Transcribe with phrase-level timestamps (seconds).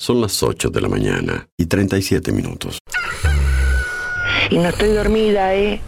[0.00, 2.78] Son las 8 de la mañana y 37 minutos.
[4.48, 5.80] Y no estoy dormida, ¿eh?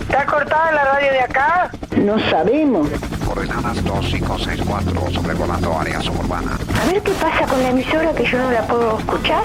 [0.00, 1.70] ¿Está cortada la radio de acá?
[1.98, 2.88] No sabemos.
[3.24, 6.58] Coordenadas 2564, sobrevolando área suburbana.
[6.82, 9.44] A ver qué pasa con la emisora que yo no la puedo escuchar.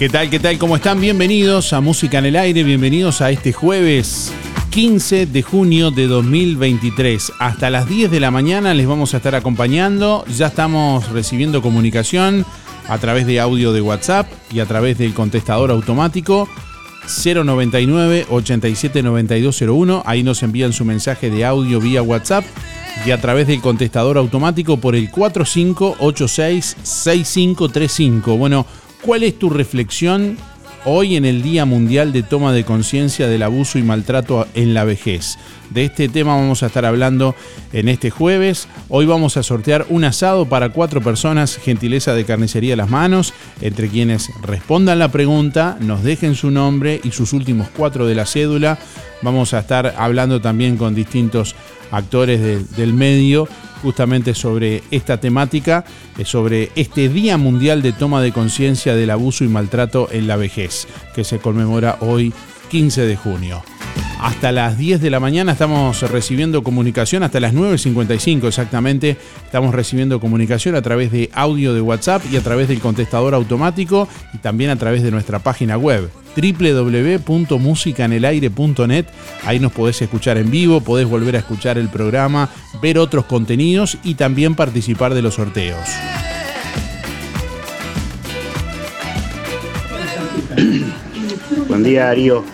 [0.00, 0.30] ¿Qué tal?
[0.30, 0.56] ¿Qué tal?
[0.56, 0.98] ¿Cómo están?
[0.98, 4.32] Bienvenidos a Música en el Aire, bienvenidos a este jueves
[4.70, 7.30] 15 de junio de 2023.
[7.38, 10.24] Hasta las 10 de la mañana les vamos a estar acompañando.
[10.34, 12.46] Ya estamos recibiendo comunicación
[12.88, 16.48] a través de audio de WhatsApp y a través del contestador automático
[17.22, 20.02] 099 87 9201.
[20.06, 22.46] Ahí nos envían su mensaje de audio vía WhatsApp
[23.04, 28.38] y a través del contestador automático por el 4586 6535.
[28.38, 28.64] Bueno,
[29.02, 30.36] ¿cuál es tu reflexión
[30.84, 34.84] hoy en el Día Mundial de Toma de Conciencia del Abuso y Maltrato en la
[34.84, 35.36] Vejez.
[35.68, 37.34] De este tema vamos a estar hablando
[37.74, 38.66] en este jueves.
[38.88, 43.34] Hoy vamos a sortear un asado para cuatro personas, gentileza de carnicería a las manos,
[43.60, 48.24] entre quienes respondan la pregunta, nos dejen su nombre y sus últimos cuatro de la
[48.24, 48.78] cédula.
[49.22, 51.54] Vamos a estar hablando también con distintos
[51.90, 53.46] actores de- del medio
[53.82, 55.84] justamente sobre esta temática,
[56.18, 60.36] eh, sobre este Día Mundial de Toma de Conciencia del Abuso y Maltrato en la
[60.36, 62.32] Vejez, que se conmemora hoy
[62.70, 63.62] 15 de junio.
[64.20, 70.20] Hasta las 10 de la mañana estamos recibiendo comunicación, hasta las 9.55 exactamente, estamos recibiendo
[70.20, 74.70] comunicación a través de audio de WhatsApp y a través del contestador automático y también
[74.70, 79.06] a través de nuestra página web www.musicanelaire.net.
[79.44, 82.48] Ahí nos podés escuchar en vivo, podés volver a escuchar el programa,
[82.82, 85.80] ver otros contenidos y también participar de los sorteos.
[91.68, 92.44] Buen día Darío,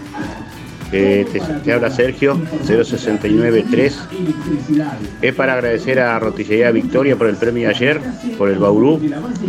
[0.93, 3.99] Eh, te, te habla Sergio, 0693.
[5.20, 8.00] Es para agradecer a Rotillería Victoria por el premio de ayer,
[8.38, 9.00] por el Bauru.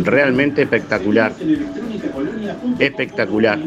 [0.02, 1.32] Realmente espectacular.
[2.78, 3.58] Espectacular.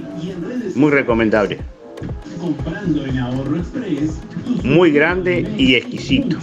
[0.75, 1.59] Muy recomendable.
[4.63, 6.38] Muy grande y exquisito.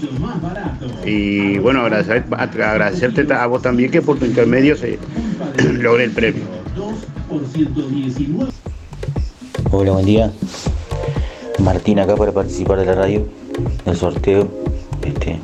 [1.04, 4.98] Y bueno, agradecer- agradecerte a vos también que por tu intermedio se
[5.72, 6.42] logré el premio.
[9.70, 10.30] Hola, buen día.
[11.58, 13.26] Martín acá para participar de la radio,
[13.84, 14.48] del sorteo.
[15.02, 15.40] Este,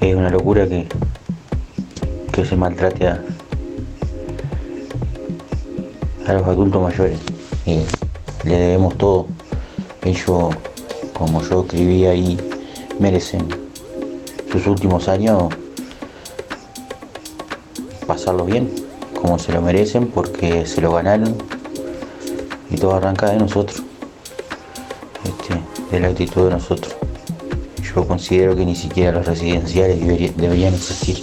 [0.00, 0.86] es una locura que,
[2.32, 3.20] que se maltrate a,
[6.26, 7.18] a los adultos mayores.
[7.66, 7.84] Eh,
[8.44, 9.26] le debemos todo.
[10.02, 10.54] Ellos,
[11.16, 12.38] como yo escribí ahí,
[12.98, 13.46] merecen
[14.52, 15.44] sus últimos años
[18.06, 18.70] pasarlo bien,
[19.20, 21.34] como se lo merecen, porque se lo ganaron
[22.70, 23.82] y todo arranca de nosotros,
[25.24, 26.94] este, de la actitud de nosotros.
[27.94, 31.22] Yo considero que ni siquiera los residenciales debería- deberían existir.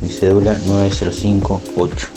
[0.00, 2.08] Mi cédula 9058.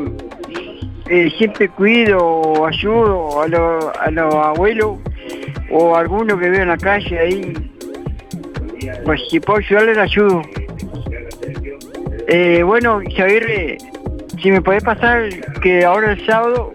[1.08, 4.99] eh, siempre cuido o ayudo a los abuelos
[5.70, 7.52] o a alguno que veo en la calle ahí.
[9.05, 10.43] Pues si puedo ayudarles, les ayudo.
[12.29, 13.79] Eh, bueno, Xavier,
[14.43, 15.29] si me podés pasar
[15.63, 16.75] que ahora el sábado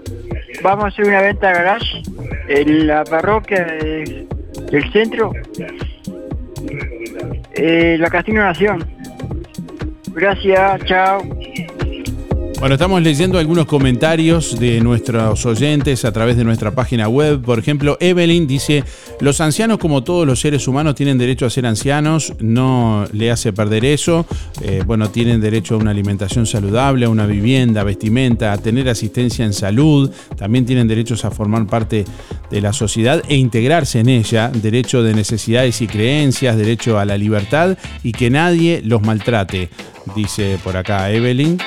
[0.64, 2.02] vamos a hacer una venta garage
[2.48, 4.26] en la parroquia de-
[4.72, 5.32] del centro,
[7.54, 8.84] eh, la Castillo Nación.
[10.14, 11.22] Gracias, chao.
[12.60, 17.42] Bueno, estamos leyendo algunos comentarios de nuestros oyentes a través de nuestra página web.
[17.42, 18.86] Por ejemplo, Evelyn dice,
[19.20, 23.52] los ancianos como todos los seres humanos tienen derecho a ser ancianos, no le hace
[23.52, 24.26] perder eso.
[24.62, 29.44] Eh, bueno, tienen derecho a una alimentación saludable, a una vivienda, vestimenta, a tener asistencia
[29.44, 30.10] en salud.
[30.38, 32.06] También tienen derechos a formar parte
[32.50, 34.50] de la sociedad e integrarse en ella.
[34.54, 39.68] Derecho de necesidades y creencias, derecho a la libertad y que nadie los maltrate,
[40.16, 41.58] dice por acá Evelyn.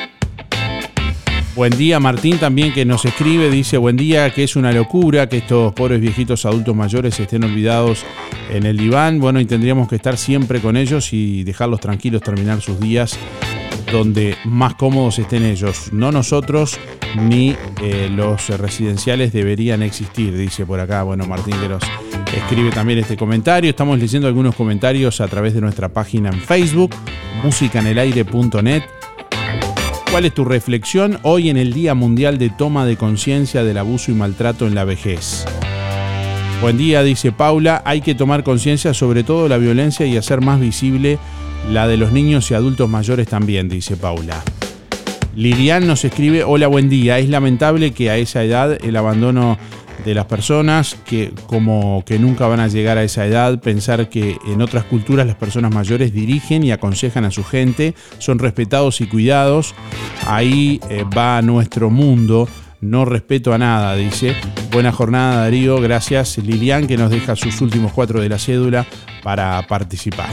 [1.57, 5.39] Buen día, Martín también que nos escribe, dice buen día, que es una locura que
[5.39, 8.05] estos pobres viejitos adultos mayores estén olvidados
[8.51, 9.21] en el diván.
[9.21, 13.19] Bueno, y tendríamos que estar siempre con ellos y dejarlos tranquilos terminar sus días
[13.91, 15.95] donde más cómodos estén ellos.
[15.95, 16.79] No nosotros
[17.19, 21.83] ni eh, los residenciales deberían existir, dice por acá, bueno, Martín que nos
[22.37, 23.71] escribe también este comentario.
[23.71, 26.95] Estamos leyendo algunos comentarios a través de nuestra página en Facebook,
[27.43, 28.83] musicanelaire.net.
[30.17, 34.11] ¿Cuál es tu reflexión hoy en el Día Mundial de Toma de Conciencia del Abuso
[34.11, 35.45] y Maltrato en la Vejez?
[36.63, 37.83] Buen día, dice Paula.
[37.85, 41.19] Hay que tomar conciencia sobre todo la violencia y hacer más visible
[41.69, 44.43] la de los niños y adultos mayores también, dice Paula.
[45.35, 47.19] Lilian nos escribe, hola, buen día.
[47.19, 49.59] Es lamentable que a esa edad el abandono
[50.05, 54.39] de las personas, que como que nunca van a llegar a esa edad, pensar que
[54.47, 59.07] en otras culturas las personas mayores dirigen y aconsejan a su gente, son respetados y
[59.07, 59.75] cuidados.
[60.27, 62.49] Ahí eh, va nuestro mundo.
[62.81, 64.37] No respeto a nada, dice.
[64.71, 65.81] Buena jornada, Darío.
[65.81, 68.87] Gracias, Lilian, que nos deja sus últimos cuatro de la cédula
[69.23, 70.29] para participar.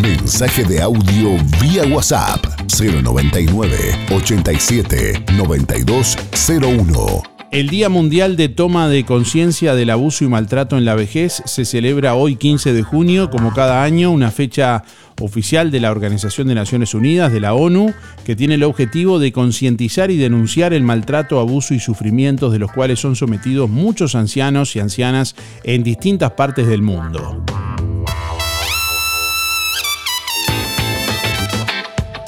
[0.00, 2.42] Mensaje de audio vía WhatsApp
[2.80, 3.76] 099
[4.10, 7.22] 87 9201.
[7.50, 11.66] El Día Mundial de Toma de Conciencia del Abuso y Maltrato en la Vejez se
[11.66, 14.82] celebra hoy 15 de junio, como cada año, una fecha
[15.20, 17.92] oficial de la Organización de Naciones Unidas, de la ONU,
[18.24, 22.72] que tiene el objetivo de concientizar y denunciar el maltrato, abuso y sufrimientos de los
[22.72, 27.44] cuales son sometidos muchos ancianos y ancianas en distintas partes del mundo.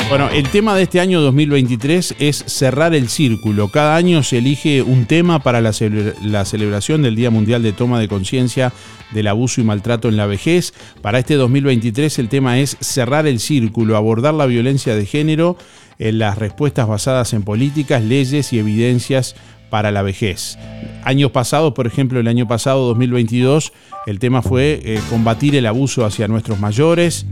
[0.09, 3.69] Bueno, el tema de este año 2023 es cerrar el círculo.
[3.69, 7.73] Cada año se elige un tema para la, cele- la celebración del Día Mundial de
[7.73, 8.73] Toma de Conciencia
[9.13, 10.73] del Abuso y Maltrato en la Vejez.
[11.03, 15.57] Para este 2023 el tema es cerrar el círculo, abordar la violencia de género
[15.99, 19.35] en las respuestas basadas en políticas, leyes y evidencias
[19.71, 20.57] para la vejez.
[21.03, 23.73] Años pasados, por ejemplo, el año pasado, 2022,
[24.07, 27.27] el tema fue eh, combatir el abuso hacia nuestros mayores.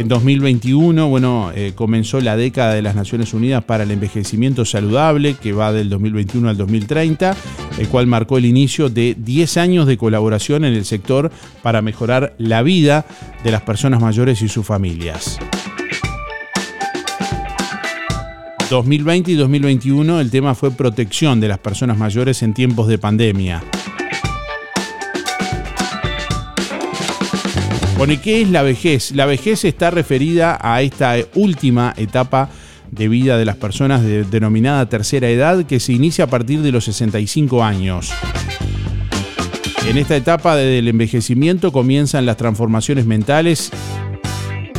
[0.00, 5.34] En 2021, bueno, eh, comenzó la década de las Naciones Unidas para el envejecimiento saludable,
[5.34, 7.36] que va del 2021 al 2030,
[7.78, 11.30] el cual marcó el inicio de 10 años de colaboración en el sector
[11.62, 13.04] para mejorar la vida
[13.44, 15.38] de las personas mayores y sus familias.
[18.70, 23.62] 2020 y 2021 el tema fue protección de las personas mayores en tiempos de pandemia.
[28.00, 29.12] Bueno, ¿y qué es la vejez?
[29.12, 32.48] La vejez está referida a esta última etapa
[32.90, 36.72] de vida de las personas de- denominada tercera edad que se inicia a partir de
[36.72, 38.10] los 65 años.
[39.86, 43.70] En esta etapa del envejecimiento comienzan las transformaciones mentales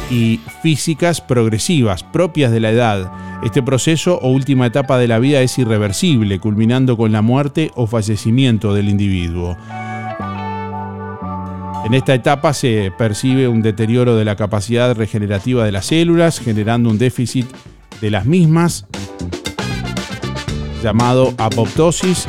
[0.10, 3.12] y físicas progresivas propias de la edad.
[3.44, 7.86] Este proceso o última etapa de la vida es irreversible, culminando con la muerte o
[7.86, 9.58] fallecimiento del individuo.
[11.84, 16.90] En esta etapa se percibe un deterioro de la capacidad regenerativa de las células, generando
[16.90, 17.48] un déficit
[18.00, 18.86] de las mismas,
[20.84, 22.28] llamado apoptosis,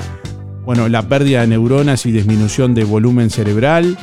[0.64, 3.98] bueno, la pérdida de neuronas y disminución de volumen cerebral,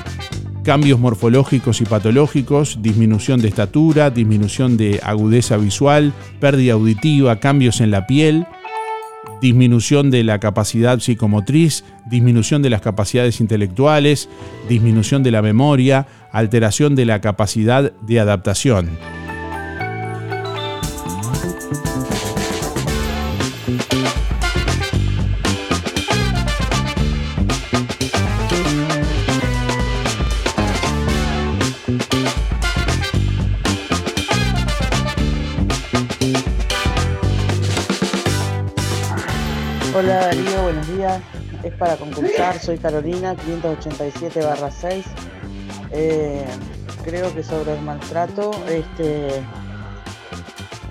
[0.63, 7.91] cambios morfológicos y patológicos, disminución de estatura, disminución de agudeza visual, pérdida auditiva, cambios en
[7.91, 8.46] la piel,
[9.41, 14.29] disminución de la capacidad psicomotriz, disminución de las capacidades intelectuales,
[14.67, 19.19] disminución de la memoria, alteración de la capacidad de adaptación.
[41.63, 45.06] Es para concursar, soy Carolina, 587 barra 6.
[45.92, 46.46] Eh,
[47.04, 49.42] creo que sobre el maltrato, este,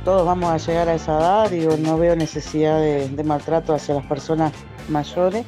[0.04, 4.06] todos vamos a llegar a esa edad, digo, no veo necesidad de, maltrato hacia las
[4.06, 4.52] personas
[4.88, 5.44] mayores.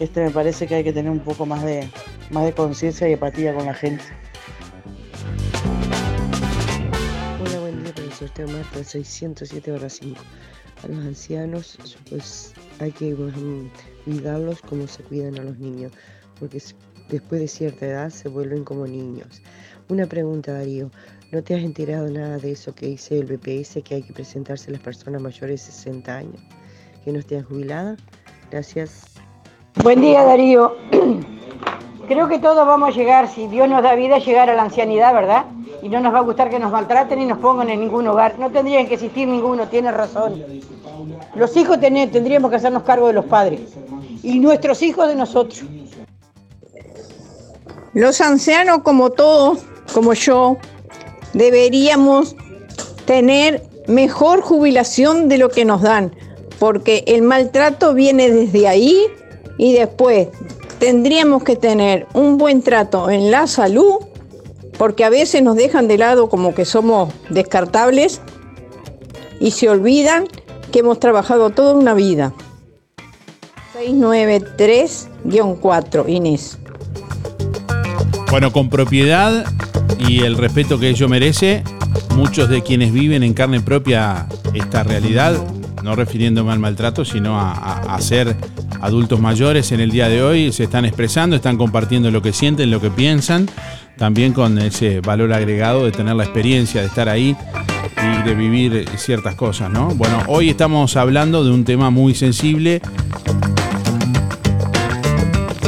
[0.00, 1.88] Este me parece que hay que tener un poco más de,
[2.30, 4.02] más de conciencia y empatía con la gente.
[7.40, 10.20] Hola, buen día, profesor Marta, soy 107 barra 5.
[10.82, 11.78] A los ancianos,
[12.10, 13.16] pues hay que
[14.04, 15.92] cuidarlos como se cuidan a los niños,
[16.38, 16.60] porque
[17.08, 19.42] después de cierta edad se vuelven como niños.
[19.88, 20.90] Una pregunta, Darío,
[21.30, 24.70] ¿no te has enterado nada de eso que dice el BPS, que hay que presentarse
[24.70, 26.42] a las personas mayores de 60 años,
[27.04, 28.00] que no estén jubiladas?
[28.50, 29.04] Gracias.
[29.82, 30.76] Buen día, Darío.
[32.08, 34.62] Creo que todos vamos a llegar, si Dios nos da vida, a llegar a la
[34.62, 35.46] ancianidad, ¿verdad?
[35.82, 38.38] Y no nos va a gustar que nos maltraten y nos pongan en ningún hogar.
[38.38, 40.42] No tendrían que existir ninguno, tiene razón.
[41.34, 43.60] Los hijos tendríamos que hacernos cargo de los padres.
[44.22, 45.62] Y nuestros hijos de nosotros.
[47.94, 49.60] Los ancianos, como todos,
[49.92, 50.56] como yo,
[51.34, 52.36] deberíamos
[53.04, 56.14] tener mejor jubilación de lo que nos dan,
[56.58, 59.06] porque el maltrato viene desde ahí
[59.58, 60.28] y después
[60.78, 63.96] tendríamos que tener un buen trato en la salud,
[64.78, 68.20] porque a veces nos dejan de lado como que somos descartables
[69.38, 70.26] y se olvidan
[70.72, 72.32] que hemos trabajado toda una vida.
[73.78, 76.58] 693-4, Inés.
[78.30, 79.44] Bueno, con propiedad
[79.98, 81.62] y el respeto que ello merece,
[82.16, 85.34] muchos de quienes viven en carne propia esta realidad,
[85.82, 88.34] no refiriéndome al maltrato, sino a, ser
[88.80, 92.70] adultos mayores en el día de hoy, se están expresando, están compartiendo lo que sienten,
[92.70, 93.48] lo que piensan,
[93.96, 97.36] también con ese valor agregado de tener la experiencia de estar ahí
[98.02, 99.88] y de vivir ciertas cosas, ¿no?
[99.88, 102.80] Bueno, hoy estamos hablando de un tema muy sensible.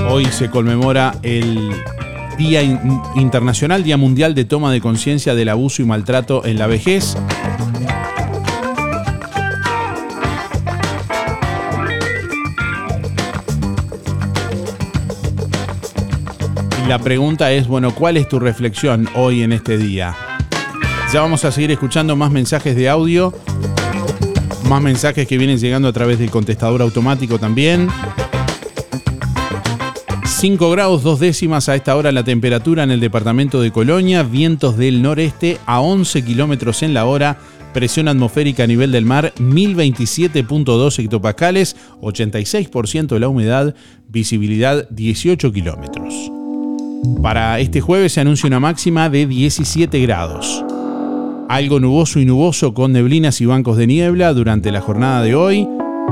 [0.09, 1.71] Hoy se conmemora el
[2.39, 6.67] Día In- Internacional, Día Mundial de Toma de Conciencia del Abuso y Maltrato en la
[6.67, 7.17] Vejez.
[16.85, 20.15] Y la pregunta es, bueno, ¿cuál es tu reflexión hoy en este día?
[21.15, 23.33] Ya vamos a seguir escuchando más mensajes de audio,
[24.69, 27.87] más mensajes que vienen llegando a través del contestador automático también.
[30.25, 34.77] 5 grados 2 décimas a esta hora la temperatura en el departamento de Colonia, vientos
[34.77, 37.39] del noreste a 11 kilómetros en la hora,
[37.73, 43.77] presión atmosférica a nivel del mar 1027.2 hectopascales, 86% de la humedad,
[44.09, 46.13] visibilidad 18 kilómetros.
[47.23, 50.65] Para este jueves se anuncia una máxima de 17 grados.
[51.49, 55.69] Algo nuboso y nuboso con neblinas y bancos de niebla durante la jornada de hoy.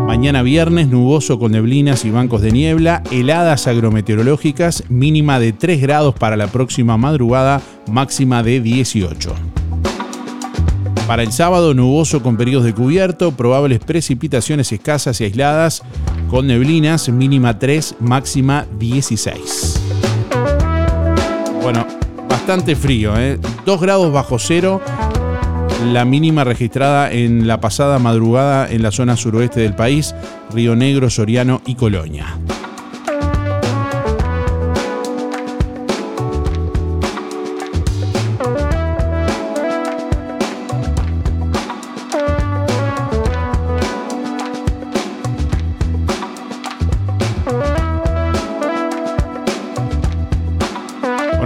[0.06, 6.14] Mañana viernes nuboso con neblinas y bancos de niebla, heladas agrometeorológicas, mínima de 3 grados
[6.14, 9.34] para la próxima madrugada, máxima de 18.
[11.06, 15.82] Para el sábado nuboso con periodos de cubierto, probables precipitaciones escasas y aisladas,
[16.28, 19.80] con neblinas, mínima 3, máxima 16.
[21.62, 21.86] Bueno,
[22.28, 23.38] bastante frío, ¿eh?
[23.64, 24.80] 2 grados bajo cero
[25.84, 30.14] la mínima registrada en la pasada madrugada en la zona suroeste del país,
[30.52, 32.38] Río Negro, Soriano y Colonia.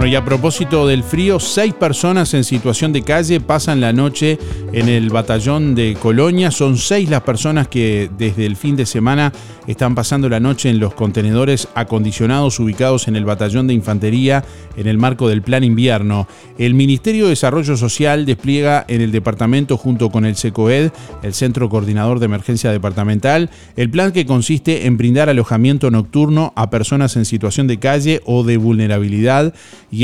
[0.07, 4.39] Y a propósito del frío, seis personas en situación de calle pasan la noche
[4.71, 6.49] en el batallón de Colonia.
[6.49, 9.33] Son seis las personas que desde el fin de semana
[9.67, 14.45] están pasando la noche en los contenedores acondicionados ubicados en el batallón de infantería
[14.77, 16.27] en el marco del plan invierno.
[16.57, 20.91] El Ministerio de Desarrollo Social despliega en el departamento junto con el SECOED,
[21.23, 26.69] el Centro Coordinador de Emergencia Departamental, el plan que consiste en brindar alojamiento nocturno a
[26.69, 29.53] personas en situación de calle o de vulnerabilidad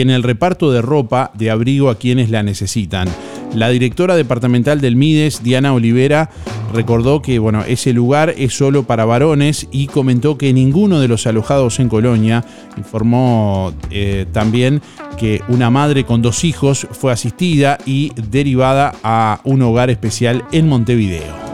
[0.01, 3.08] en el reparto de ropa de abrigo a quienes la necesitan.
[3.53, 6.32] La directora departamental del MIDES, Diana Olivera,
[6.73, 11.27] recordó que bueno, ese lugar es solo para varones y comentó que ninguno de los
[11.27, 12.43] alojados en Colonia
[12.77, 14.82] informó eh, también
[15.17, 20.67] que una madre con dos hijos fue asistida y derivada a un hogar especial en
[20.67, 21.53] Montevideo.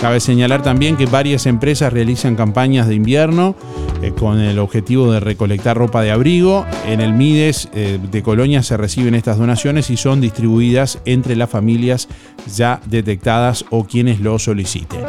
[0.00, 3.54] Cabe señalar también que varias empresas realizan campañas de invierno
[4.00, 6.64] eh, con el objetivo de recolectar ropa de abrigo.
[6.86, 11.50] En el MIDES eh, de Colonia se reciben estas donaciones y son distribuidas entre las
[11.50, 12.08] familias
[12.56, 15.00] ya detectadas o quienes lo soliciten.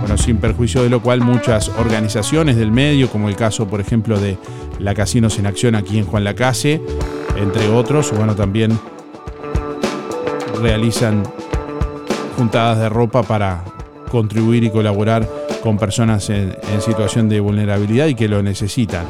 [0.00, 4.18] Bueno, sin perjuicio de lo cual muchas organizaciones del medio, como el caso por ejemplo
[4.18, 4.36] de
[4.80, 6.80] la Casinos en Acción aquí en Juan Lacase,
[7.36, 8.76] entre otros, bueno, también
[10.60, 11.22] realizan
[12.34, 13.64] juntadas de ropa para
[14.10, 15.28] contribuir y colaborar
[15.62, 19.06] con personas en, situación de vulnerabilidad y que lo necesitan.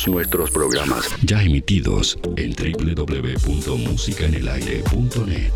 [0.00, 5.52] Todos nuestros programas ya emitidos en www.musicaenelaire.net.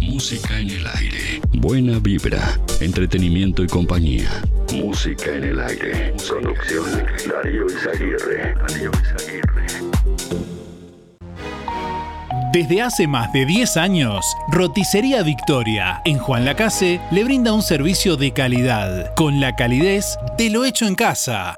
[0.00, 1.40] Música en el aire.
[1.54, 4.30] Buena vibra, entretenimiento y compañía.
[4.74, 6.14] Música en el aire.
[6.28, 6.84] Producción
[7.28, 8.54] Darío Izaguirre.
[8.54, 9.66] Darío Izaguirre.
[12.52, 18.16] Desde hace más de 10 años, Roticería Victoria en Juan Lacase le brinda un servicio
[18.16, 21.57] de calidad, con la calidez de lo hecho en casa.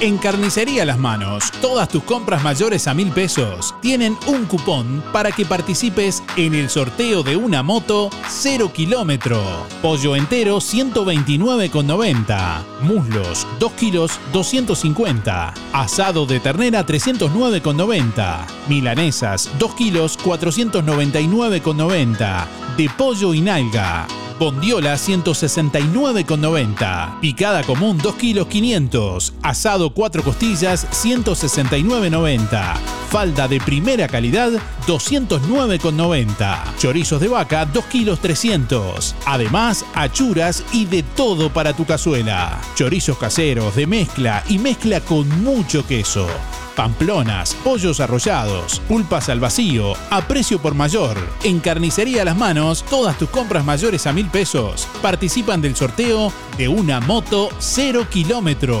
[0.00, 5.32] En Carnicería Las Manos, todas tus compras mayores a mil pesos tienen un cupón para
[5.32, 9.42] que participes en el sorteo de una moto 0 kilómetro.
[9.82, 12.62] Pollo entero 129,90.
[12.82, 15.52] Muslos 2 kilos 250.
[15.72, 18.46] Asado de ternera 309,90.
[18.68, 22.46] Milanesas 2 kilos 499,90.
[22.76, 24.06] De pollo y nalga.
[24.38, 27.20] Bondiola 169,90.
[27.20, 29.34] Picada común 2 kilos 500.
[29.42, 32.76] Asado 4 costillas 169,90.
[33.10, 34.52] Falda de primera calidad
[34.86, 36.76] 209,90.
[36.78, 39.16] Chorizos de vaca 2 kilos 300.
[39.26, 42.60] Además, achuras y de todo para tu cazuela.
[42.76, 46.28] Chorizos caseros de mezcla y mezcla con mucho queso.
[46.78, 51.16] Pamplonas, pollos arrollados, pulpas al vacío, a precio por mayor.
[51.42, 56.68] En Carnicería Las Manos, todas tus compras mayores a mil pesos participan del sorteo de
[56.68, 58.80] una moto 0 kilómetro.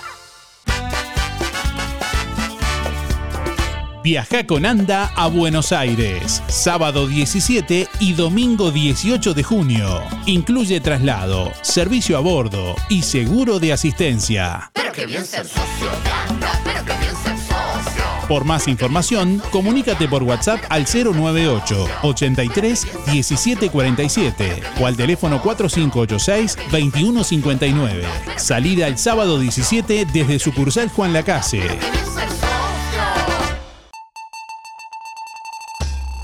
[4.03, 10.01] Viaja con Anda a Buenos Aires, sábado 17 y domingo 18 de junio.
[10.25, 14.71] Incluye traslado, servicio a bordo y seguro de asistencia.
[14.73, 18.03] Pero que bien ser socio de Anda, pero que bien ser socio.
[18.27, 26.57] Por más información, comunícate por WhatsApp al 098 83 17 47 o al teléfono 4586
[26.71, 28.03] 2159.
[28.37, 31.61] Salida el sábado 17 desde sucursal Juan Lacase.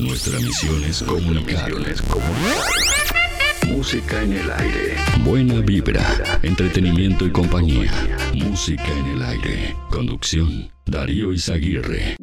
[0.00, 1.72] Nuestra misión es comunicar.
[3.66, 4.94] Música en el aire.
[5.24, 7.90] Buena vibra, entretenimiento y compañía.
[8.32, 9.76] Música en el aire.
[9.90, 12.14] Conducción, Darío Izaguirre.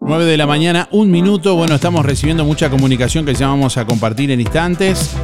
[0.00, 1.54] Nueve de la mañana, un minuto.
[1.54, 5.14] Bueno, estamos recibiendo mucha comunicación que ya vamos a compartir en instantes.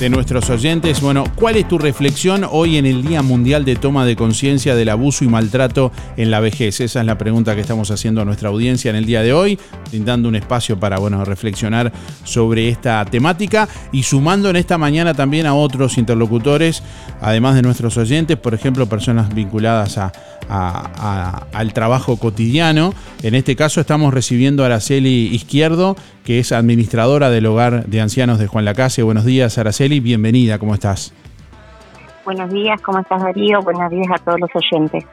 [0.00, 1.00] De nuestros oyentes.
[1.00, 4.90] Bueno, ¿cuál es tu reflexión hoy en el Día Mundial de Toma de Conciencia del
[4.90, 6.80] Abuso y Maltrato en la Vejez?
[6.80, 9.58] Esa es la pregunta que estamos haciendo a nuestra audiencia en el día de hoy,
[9.90, 15.46] brindando un espacio para bueno, reflexionar sobre esta temática y sumando en esta mañana también
[15.46, 16.82] a otros interlocutores,
[17.20, 20.12] además de nuestros oyentes, por ejemplo, personas vinculadas a,
[20.48, 22.92] a- a- al trabajo cotidiano.
[23.22, 28.38] En este caso estamos recibiendo a Araceli Izquierdo, que es administradora del hogar de ancianos
[28.38, 29.02] de Juan Lacase.
[29.02, 31.12] Buenos días, Araceli, bienvenida, ¿cómo estás?
[32.24, 33.60] Buenos días, ¿cómo estás Darío?
[33.62, 35.04] Buenos días a todos los oyentes.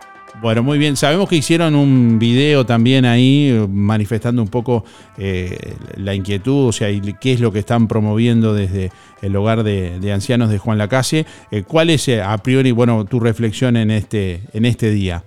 [0.41, 0.95] Bueno, muy bien.
[0.95, 4.84] Sabemos que hicieron un video también ahí eh, manifestando un poco
[5.17, 5.58] eh,
[5.98, 10.13] la inquietud, o sea, y qué es lo que están promoviendo desde el hogar de,
[10.13, 11.26] ancianos de Juan Lacase.
[11.52, 15.24] Eh, ¿Cuál es eh, a priori, bueno, tu reflexión en este, en este día?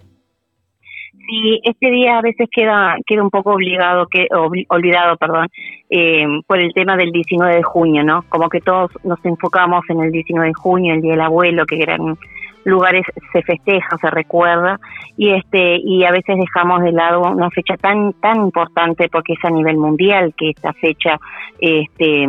[1.12, 4.28] Sí, este día a veces queda queda un poco obligado, que
[4.68, 5.48] olvidado, perdón,
[5.90, 8.24] eh, por el tema del 19 de junio, ¿no?
[8.30, 11.82] Como que todos nos enfocamos en el 19 de junio, el Día del Abuelo, que
[11.82, 12.16] eran
[12.64, 14.78] lugares se festeja, se recuerda
[15.16, 19.44] y este y a veces dejamos de lado una fecha tan tan importante porque es
[19.44, 21.18] a nivel mundial que esta fecha
[21.58, 22.26] este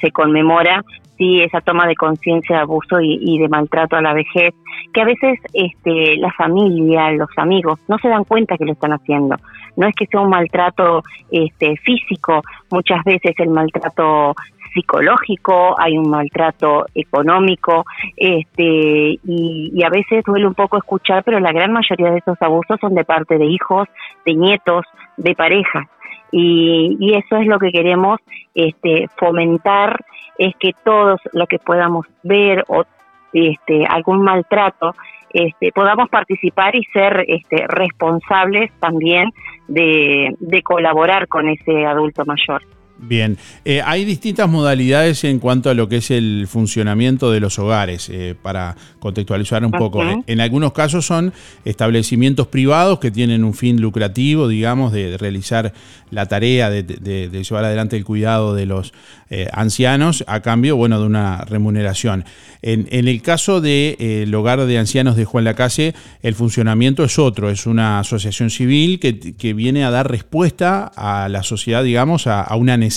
[0.00, 0.84] se conmemora
[1.18, 4.54] sí esa toma de conciencia de abuso y, y de maltrato a la vejez
[4.92, 8.92] que a veces este la familia los amigos no se dan cuenta que lo están
[8.92, 9.36] haciendo.
[9.76, 14.34] No es que sea un maltrato este físico muchas veces el maltrato
[14.72, 17.84] psicológico, hay un maltrato económico,
[18.16, 22.40] este, y, y a veces duele un poco escuchar, pero la gran mayoría de esos
[22.40, 23.88] abusos son de parte de hijos,
[24.24, 24.84] de nietos,
[25.16, 25.88] de parejas.
[26.30, 28.18] Y, y eso es lo que queremos
[28.54, 29.98] este, fomentar,
[30.38, 32.84] es que todos lo que podamos ver o
[33.32, 34.94] este, algún maltrato,
[35.30, 39.30] este, podamos participar y ser este, responsables también
[39.68, 42.62] de, de colaborar con ese adulto mayor.
[43.04, 47.58] Bien, Eh, hay distintas modalidades en cuanto a lo que es el funcionamiento de los
[47.58, 50.02] hogares, eh, para contextualizar un poco.
[50.26, 51.32] En algunos casos son
[51.64, 55.72] establecimientos privados que tienen un fin lucrativo, digamos, de, realizar
[56.10, 58.92] la tarea de, de- de llevar adelante el cuidado de los
[59.30, 62.24] eh, ancianos a cambio, bueno, de una remuneración.
[62.62, 67.50] En, en el caso del hogar de ancianos de Juan Lacase, el funcionamiento es otro,
[67.50, 72.42] es una asociación civil que, que viene a dar respuesta a la sociedad, digamos, a,
[72.42, 72.91] a una necesidad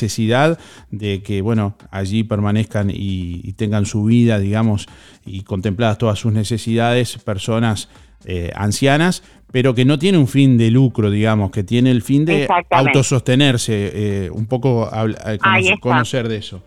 [0.91, 4.87] de que, bueno, allí permanezcan y, y tengan su vida, digamos,
[5.25, 7.89] y contempladas todas sus necesidades, personas
[8.25, 12.25] eh, ancianas, pero que no tiene un fin de lucro, digamos, que tiene el fin
[12.25, 16.63] de autosostenerse, eh, un poco habla- eh, conocer, conocer de eso.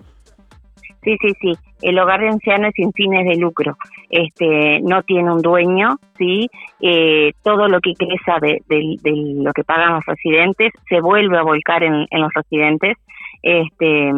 [1.05, 1.53] Sí, sí, sí.
[1.83, 3.77] El hogar de ancianos es sin fines de lucro.
[4.11, 6.49] Este, no tiene un dueño, sí.
[6.81, 11.39] Eh, todo lo que ingresa de, de- de lo que pagan los residentes se vuelve
[11.39, 12.97] a volcar en, en los residentes.
[13.43, 14.13] Este,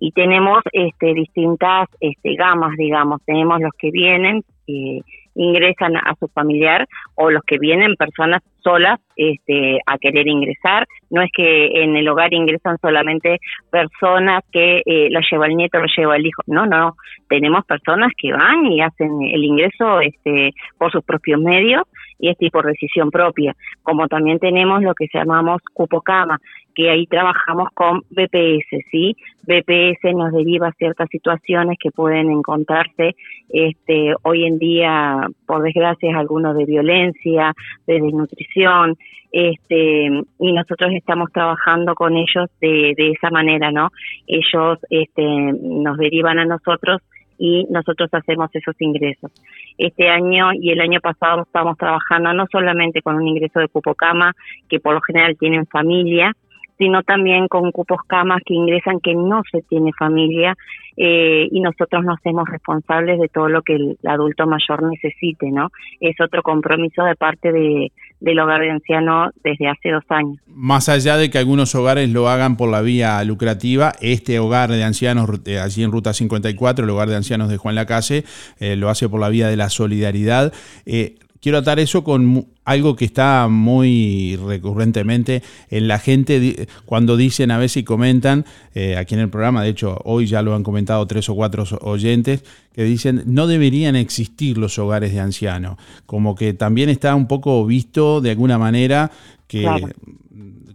[0.00, 3.20] y tenemos este, distintas este, gamas, digamos.
[3.24, 5.00] Tenemos los que vienen, eh,
[5.34, 10.86] ingresan a su familiar o los que vienen personas solas este, a querer ingresar.
[11.10, 13.38] No es que en el hogar ingresan solamente
[13.70, 16.42] personas que eh, lleva el nieto, lo lleva el hijo.
[16.46, 16.96] No, no.
[17.28, 21.82] Tenemos personas que van y hacen el ingreso este, por sus propios medios
[22.18, 23.54] y este por decisión propia.
[23.82, 26.38] Como también tenemos lo que llamamos cupo cama,
[26.74, 29.16] que ahí trabajamos con BPS, ¿sí?
[29.42, 33.16] BPS nos deriva ciertas situaciones que pueden encontrarse
[33.48, 37.52] este, hoy en día, por desgracia, algunos de violencia,
[37.86, 38.96] de desnutrición,
[39.32, 40.06] este,
[40.38, 43.90] y nosotros estamos trabajando con ellos de, de esa manera, ¿no?
[44.26, 47.02] Ellos este, nos derivan a nosotros
[47.38, 49.30] y nosotros hacemos esos ingresos.
[49.78, 53.94] Este año y el año pasado estamos trabajando no solamente con un ingreso de cupo
[53.94, 54.34] cama,
[54.68, 56.34] que por lo general tienen familia,
[56.78, 60.56] sino también con cupos camas que ingresan que no se tiene familia
[60.96, 65.70] eh, y nosotros nos hacemos responsables de todo lo que el adulto mayor necesite, ¿no?
[66.00, 70.38] Es otro compromiso de parte de, del hogar de anciano desde hace dos años.
[70.46, 74.82] Más allá de que algunos hogares lo hagan por la vía lucrativa, este hogar de
[74.82, 78.24] ancianos, eh, allí en Ruta 54, el hogar de ancianos de Juan Lacase,
[78.58, 80.52] eh, lo hace por la vía de la solidaridad.
[80.84, 87.50] Eh, quiero atar eso con algo que está muy recurrentemente en la gente cuando dicen
[87.50, 90.62] a veces y comentan eh, aquí en el programa, de hecho hoy ya lo han
[90.62, 96.34] comentado tres o cuatro oyentes, que dicen no deberían existir los hogares de ancianos, como
[96.34, 99.10] que también está un poco visto de alguna manera
[99.46, 99.88] que Claro.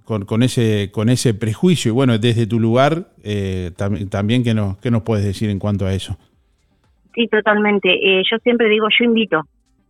[0.03, 4.53] con, con ese con ese prejuicio y bueno desde tu lugar eh, tam- también que
[4.53, 6.17] nos qué nos puedes decir en cuanto a eso
[7.15, 7.89] Sí, totalmente.
[7.93, 9.41] Eh, yo siempre digo, yo invito,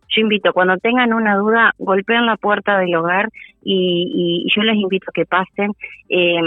[0.08, 3.28] yo invito, cuando tengan una duda, golpeen la puerta del hogar
[3.62, 5.72] y, y yo les invito a que pasen.
[6.08, 6.40] Eh,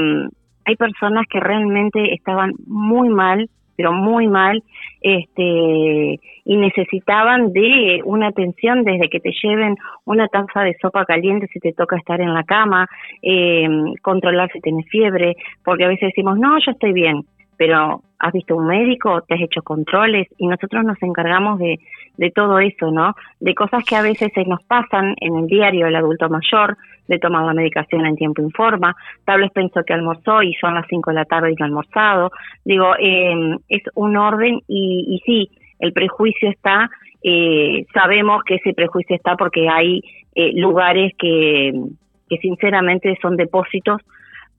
[0.65, 4.61] hay personas que realmente estaban muy mal, pero muy mal,
[5.01, 11.47] este, y necesitaban de una atención desde que te lleven una taza de sopa caliente
[11.53, 12.87] si te toca estar en la cama,
[13.21, 13.67] eh,
[14.01, 17.21] controlar si tienes fiebre, porque a veces decimos, no, yo estoy bien,
[17.57, 21.79] pero has visto un médico, te has hecho controles y nosotros nos encargamos de,
[22.17, 23.15] de todo eso, ¿no?
[23.39, 27.19] De cosas que a veces se nos pasan en el diario el adulto mayor, de
[27.19, 31.11] tomar la medicación en tiempo informa, tal vez pensó que almorzó y son las 5
[31.11, 32.31] de la tarde y no almorzado.
[32.65, 36.89] Digo, eh, es un orden y, y sí, el prejuicio está,
[37.23, 40.01] eh, sabemos que ese prejuicio está porque hay
[40.35, 41.73] eh, lugares que,
[42.29, 44.01] que sinceramente son depósitos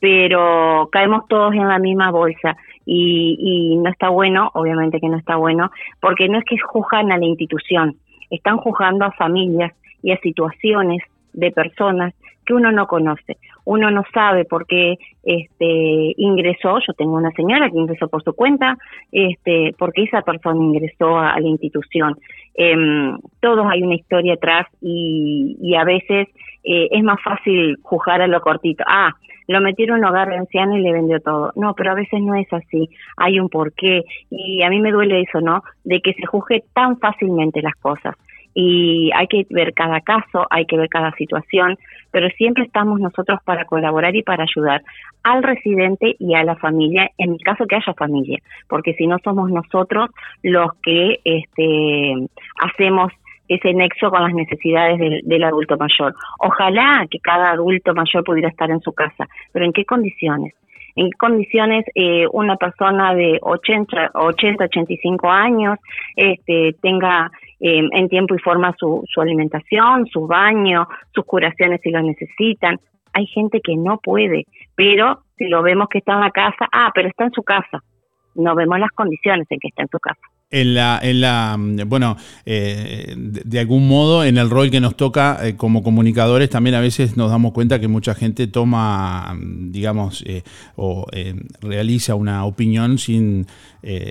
[0.01, 2.57] pero caemos todos en la misma bolsa
[2.91, 5.71] y, y no está bueno, obviamente que no está bueno,
[6.01, 7.97] porque no es que juzgan a la institución,
[8.31, 11.03] están juzgando a familias y a situaciones
[11.35, 12.15] de personas
[12.47, 13.37] que uno no conoce.
[13.67, 18.33] Uno no sabe por qué este, ingresó, yo tengo una señora que ingresó por su
[18.33, 18.79] cuenta,
[19.13, 22.17] este, porque esa persona ingresó a la institución.
[22.61, 26.27] Em, todos hay una historia atrás y, y a veces
[26.65, 28.83] eh, es más fácil juzgar a lo cortito.
[28.85, 29.13] Ah,
[29.47, 31.53] lo metieron en un hogar de ancianos y le vendió todo.
[31.55, 32.91] No, pero a veces no es así.
[33.17, 34.03] Hay un porqué.
[34.29, 35.63] Y a mí me duele eso, ¿no?
[35.85, 38.17] De que se juzgue tan fácilmente las cosas.
[38.61, 41.79] Y hay que ver cada caso, hay que ver cada situación,
[42.11, 44.83] pero siempre estamos nosotros para colaborar y para ayudar
[45.23, 49.19] al residente y a la familia, en el caso que haya familia, porque si no
[49.23, 50.11] somos nosotros
[50.43, 52.15] los que este,
[52.61, 53.13] hacemos
[53.47, 56.17] ese nexo con las necesidades del, adulto mayor.
[56.41, 60.53] Ojalá que cada adulto mayor pudiera estar en su casa, pero ¿en qué condiciones?
[60.97, 65.79] ¿En qué condiciones eh, una persona de 80, 80 85 años
[66.17, 71.91] este, tenga eh, en tiempo y forma su, su alimentación, su baño, sus curaciones si
[71.91, 72.79] lo necesitan?
[73.13, 76.91] Hay gente que no puede, pero si lo vemos que está en la casa, ah,
[76.95, 77.83] pero está en su casa.
[78.35, 82.17] No vemos las condiciones en que está en su casa en la, en la bueno,
[82.47, 86.81] eh, de, algún modo en el rol que nos toca eh, como comunicadores también a
[86.81, 90.43] veces nos damos cuenta que mucha gente toma, digamos, eh,
[90.77, 91.07] o
[91.61, 93.47] realiza una opinión sin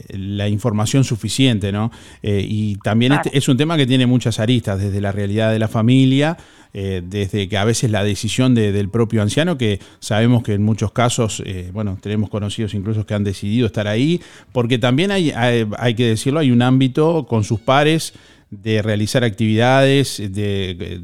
[0.09, 1.91] la información suficiente, ¿no?
[2.21, 3.23] y también claro.
[3.25, 6.37] este es un tema que tiene muchas aristas, desde la realidad de la familia,
[6.73, 10.63] eh, desde que a veces la decisión de, del propio anciano, que sabemos que en
[10.63, 15.31] muchos casos, eh, bueno, tenemos conocidos incluso que han decidido estar ahí, porque también hay,
[15.31, 18.13] hay, hay, que decirlo, hay un ámbito con sus pares
[18.51, 20.29] de realizar actividades, de,
[20.75, 21.01] de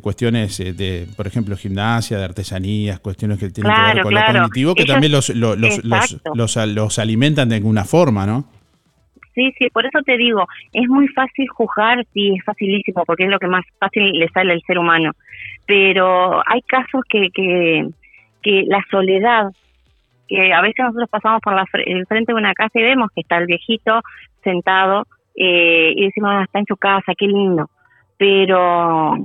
[0.00, 4.32] cuestiones de, por ejemplo, gimnasia, de artesanías, cuestiones que tienen claro, que ver con claro.
[4.32, 8.26] lo cognitivo, que Ellos, también los, los, los, los, los, los alimentan de alguna forma,
[8.26, 8.44] ¿no?
[9.34, 13.30] Sí, sí, por eso te digo, es muy fácil juzgar, sí, es facilísimo, porque es
[13.30, 15.10] lo que más fácil le sale al ser humano.
[15.66, 17.88] Pero hay casos que, que,
[18.42, 19.50] que la soledad,
[20.28, 23.22] que a veces nosotros pasamos por la, el frente de una casa y vemos que
[23.22, 24.02] está el viejito
[24.44, 25.04] sentado
[25.34, 27.68] eh, y decimos, ah, está en su casa, qué lindo.
[28.16, 29.16] Pero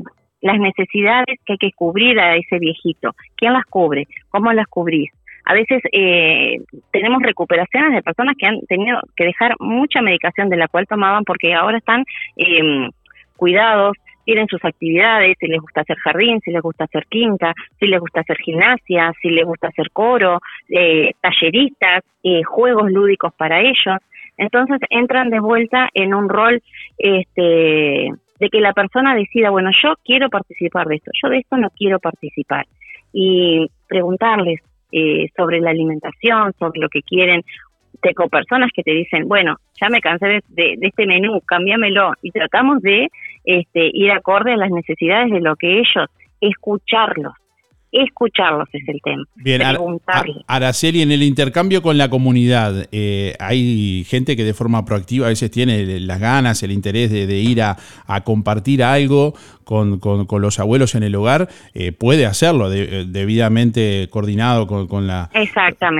[0.41, 4.07] las necesidades que hay que cubrir a ese viejito, ¿quién las cubre?
[4.29, 5.11] ¿Cómo las cubrís?
[5.49, 6.57] a veces eh,
[6.91, 11.23] tenemos recuperaciones de personas que han tenido que dejar mucha medicación de la cual tomaban
[11.23, 12.05] porque ahora están
[12.37, 12.89] eh,
[13.35, 17.87] cuidados, tienen sus actividades, si les gusta hacer jardín, si les gusta hacer quinta, si
[17.87, 23.61] les gusta hacer gimnasia, si les gusta hacer coro, eh, talleristas, eh, juegos lúdicos para
[23.61, 23.97] ellos.
[24.37, 26.61] Entonces entran de vuelta en un rol
[26.99, 31.57] este, de que la persona decida, bueno, yo quiero participar de esto, yo de esto
[31.57, 32.65] no quiero participar.
[33.11, 37.43] Y preguntarles, eh, sobre la alimentación, sobre lo que quieren.
[38.01, 42.13] Tengo personas que te dicen, bueno, ya me cansé de, de, este menú, cámbiamelo.
[42.23, 43.07] Y tratamos de
[43.43, 46.07] este, ir acorde a las necesidades de lo que ellos,
[46.41, 47.33] escucharlos.
[47.91, 49.23] Escucharlos es el tema.
[49.35, 49.61] Bien,
[50.45, 55.29] Araceli, en el intercambio con la comunidad, eh, hay gente que de forma proactiva a
[55.29, 59.33] veces tiene las ganas, el interés de, de ir a, a, compartir algo
[59.69, 64.87] con, con, con, los abuelos en el hogar, eh, puede hacerlo de, debidamente coordinado con,
[64.87, 65.29] con, la,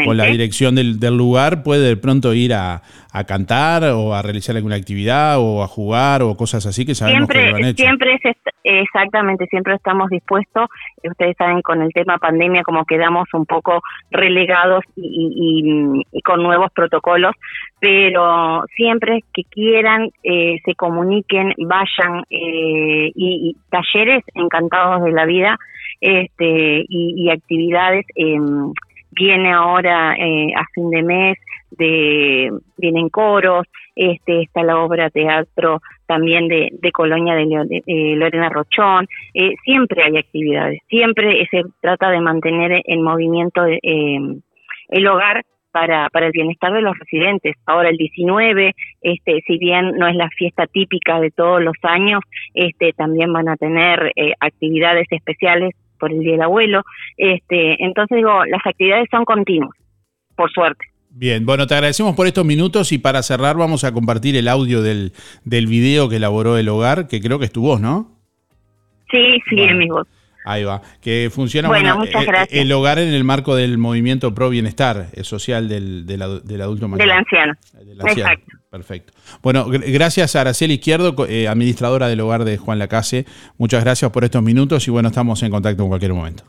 [0.05, 2.82] con la dirección del, del, lugar, puede de pronto ir a,
[3.13, 7.27] a, cantar o a realizar alguna actividad o a jugar o cosas así que sabemos
[7.27, 7.84] siempre, que lo han hecho.
[7.84, 10.67] Siempre es, exactamente, siempre estamos dispuestos,
[11.03, 16.41] ustedes saben con el tema pandemia como quedamos un poco relegados y, y, y con
[16.41, 17.36] nuevos protocolos,
[17.79, 25.57] pero siempre que quieran eh, se comuniquen, vayan eh, y, talleres encantados de la vida
[26.01, 28.38] este y, actividades eh,
[29.11, 31.38] viene ahora eh, a fin de mes
[31.71, 33.65] de vienen coros
[33.95, 39.53] este está la obra teatro también de, de Colonia de, de, de Lorena Rochón eh,
[39.63, 44.19] siempre hay actividades siempre se trata de mantener en movimiento eh,
[44.89, 47.55] el hogar para, para el bienestar de los residentes.
[47.65, 52.22] Ahora el 19, este, si bien no es la fiesta típica de todos los años,
[52.53, 56.84] este, también van a tener eh, actividades especiales por el Día del Abuelo.
[57.17, 59.76] Este, entonces digo, las actividades son continuas,
[60.36, 60.86] por suerte.
[61.11, 64.82] Bien, bueno, te agradecemos por estos minutos y para cerrar vamos a compartir el audio
[64.84, 65.11] del,
[65.43, 68.11] del video que elaboró el hogar, que creo que es tu voz, ¿no?
[69.11, 70.07] Sí, sí, es mi voz.
[70.52, 72.47] Ahí va, que funciona Bueno, eh, gracias.
[72.52, 76.62] el hogar en el marco del movimiento pro bienestar eh, social del, del, adu- del
[76.62, 77.08] adulto mayor.
[77.08, 77.54] Del anciano.
[77.74, 78.32] Del anciano.
[78.32, 78.58] Exacto.
[78.72, 79.14] Perfecto.
[79.43, 83.26] Bueno, gr- gracias a Araceli Izquierdo, eh, administradora del hogar de Juan Lacase.
[83.58, 86.43] Muchas gracias por estos minutos y bueno, estamos en contacto en cualquier momento.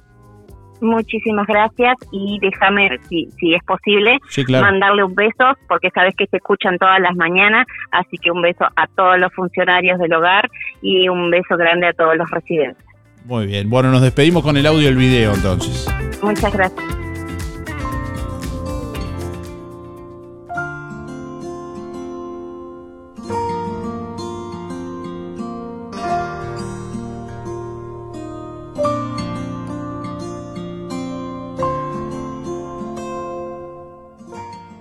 [0.82, 4.64] Muchísimas gracias y déjame, si, si es posible, Sí, claro.
[4.64, 8.64] mandarle un beso, porque sabes que se escuchan todas las mañanas, así que un beso
[8.76, 10.48] a todos los funcionarios del hogar
[10.80, 12.82] y un beso grande a todos los residentes.
[13.24, 13.70] Muy bien.
[13.70, 15.86] Bueno, nos despedimos con el audio y el video entonces.
[16.22, 16.84] Muchas gracias.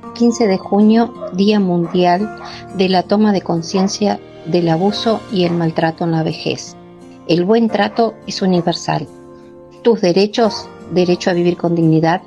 [0.04, 2.30] El 15 de junio, Día Mundial
[2.76, 6.76] de la Toma de Conciencia del Abuso y el Maltrato en la Vejez.
[7.30, 9.08] El buen trato es universal.
[9.84, 12.24] Tus derechos, derecho a vivir con dignidad,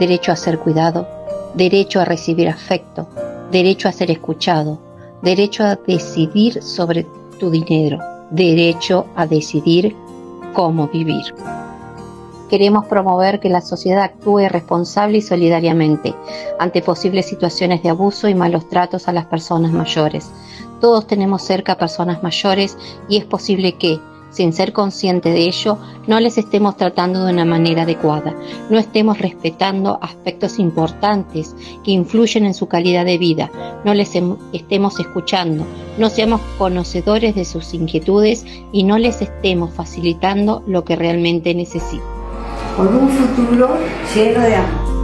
[0.00, 1.06] derecho a ser cuidado,
[1.54, 3.06] derecho a recibir afecto,
[3.52, 4.80] derecho a ser escuchado,
[5.22, 7.06] derecho a decidir sobre
[7.38, 8.00] tu dinero,
[8.32, 9.94] derecho a decidir
[10.52, 11.32] cómo vivir.
[12.48, 16.12] Queremos promover que la sociedad actúe responsable y solidariamente
[16.58, 20.28] ante posibles situaciones de abuso y malos tratos a las personas mayores.
[20.80, 22.76] Todos tenemos cerca personas mayores
[23.08, 27.44] y es posible que, sin ser consciente de ello, no les estemos tratando de una
[27.44, 28.34] manera adecuada,
[28.68, 31.54] no estemos respetando aspectos importantes
[31.84, 33.50] que influyen en su calidad de vida,
[33.84, 35.64] no les em- estemos escuchando,
[35.98, 42.06] no seamos conocedores de sus inquietudes y no les estemos facilitando lo que realmente necesitan.
[42.76, 43.76] por un futuro
[44.14, 44.99] lleno de amor.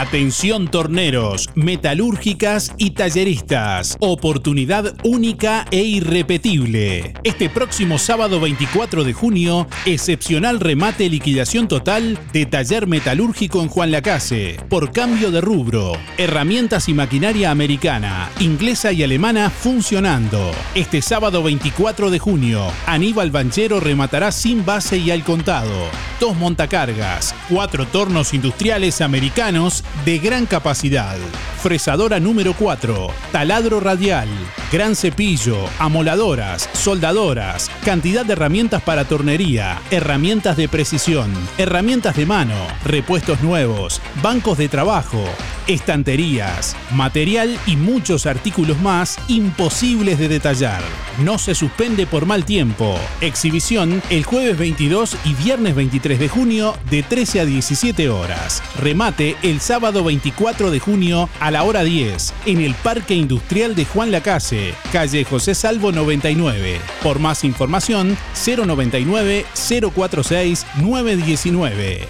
[0.00, 3.98] Atención torneros, metalúrgicas y talleristas.
[4.00, 7.12] Oportunidad única e irrepetible.
[7.22, 13.90] Este próximo sábado 24 de junio, excepcional remate liquidación total de taller metalúrgico en Juan
[13.90, 14.56] Lacase.
[14.70, 15.92] Por cambio de rubro.
[16.16, 20.50] Herramientas y maquinaria americana, inglesa y alemana funcionando.
[20.74, 25.90] Este sábado 24 de junio, Aníbal Banchero rematará sin base y al contado.
[26.18, 31.16] Dos montacargas, cuatro tornos industriales americanos de gran capacidad.
[31.62, 34.28] Fresadora número 4, taladro radial,
[34.72, 42.56] gran cepillo, amoladoras, soldadoras, cantidad de herramientas para tornería, herramientas de precisión, herramientas de mano,
[42.86, 45.22] repuestos nuevos, bancos de trabajo,
[45.66, 50.80] estanterías, material y muchos artículos más imposibles de detallar.
[51.22, 52.98] No se suspende por mal tiempo.
[53.20, 58.62] Exhibición el jueves 22 y viernes 23 de junio de 13 a 17 horas.
[58.78, 63.84] Remate el sábado 24 de junio a la hora 10 en el Parque Industrial de
[63.86, 66.78] Juan Lacase, calle José Salvo 99.
[67.02, 69.46] Por más información 099
[69.94, 72.00] 046 919.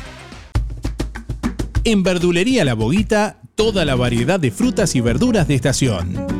[1.85, 6.40] En Verdulería La Boguita, toda la variedad de frutas y verduras de estación.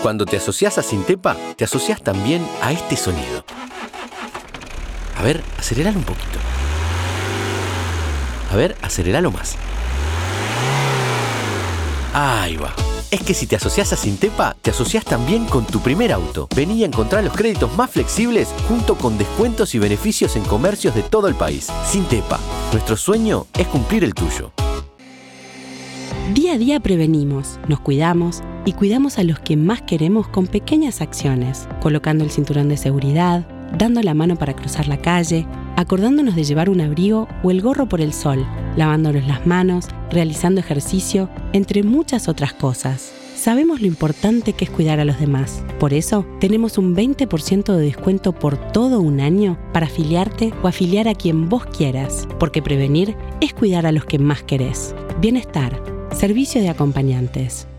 [0.02, 3.44] Cuando te asocias a Sintepa, te asocias también a este sonido.
[5.16, 6.38] A ver, aceleralo un poquito.
[8.50, 9.58] A ver, aceleralo más.
[12.12, 12.74] Ahí va.
[13.10, 16.48] Es que si te asocias a Sintepa, te asocias también con tu primer auto.
[16.54, 21.02] Vení a encontrar los créditos más flexibles junto con descuentos y beneficios en comercios de
[21.02, 21.68] todo el país.
[21.86, 22.38] Sintepa,
[22.72, 24.52] nuestro sueño es cumplir el tuyo.
[26.34, 31.00] Día a día prevenimos, nos cuidamos y cuidamos a los que más queremos con pequeñas
[31.00, 33.44] acciones, colocando el cinturón de seguridad,
[33.76, 35.46] dando la mano para cruzar la calle,
[35.76, 38.46] acordándonos de llevar un abrigo o el gorro por el sol,
[38.76, 43.12] lavándonos las manos, realizando ejercicio, entre muchas otras cosas.
[43.34, 45.64] Sabemos lo importante que es cuidar a los demás.
[45.78, 51.08] Por eso, tenemos un 20% de descuento por todo un año para afiliarte o afiliar
[51.08, 54.94] a quien vos quieras, porque prevenir es cuidar a los que más querés.
[55.22, 57.69] Bienestar, servicio de acompañantes.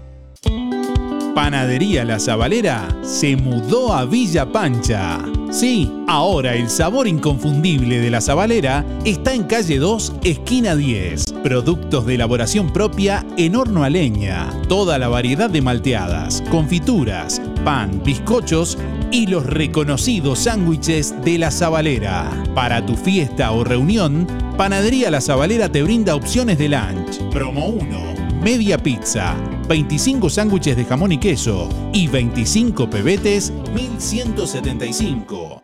[1.36, 5.20] Panadería La Zabalera se mudó a Villa Pancha.
[5.50, 11.24] Sí, ahora el sabor inconfundible de La Zabalera está en calle 2, esquina 10.
[11.42, 14.50] Productos de elaboración propia en horno a leña.
[14.68, 18.78] Toda la variedad de malteadas, confituras, pan, bizcochos
[19.10, 22.30] y los reconocidos sándwiches de La Zabalera.
[22.54, 24.28] Para tu fiesta o reunión,
[24.58, 27.20] Panadería La Zabalera te brinda opciones de lunch.
[27.32, 29.36] Promo 1 media pizza,
[29.68, 35.64] 25 sándwiches de jamón y queso y 25 pebetes, 1175.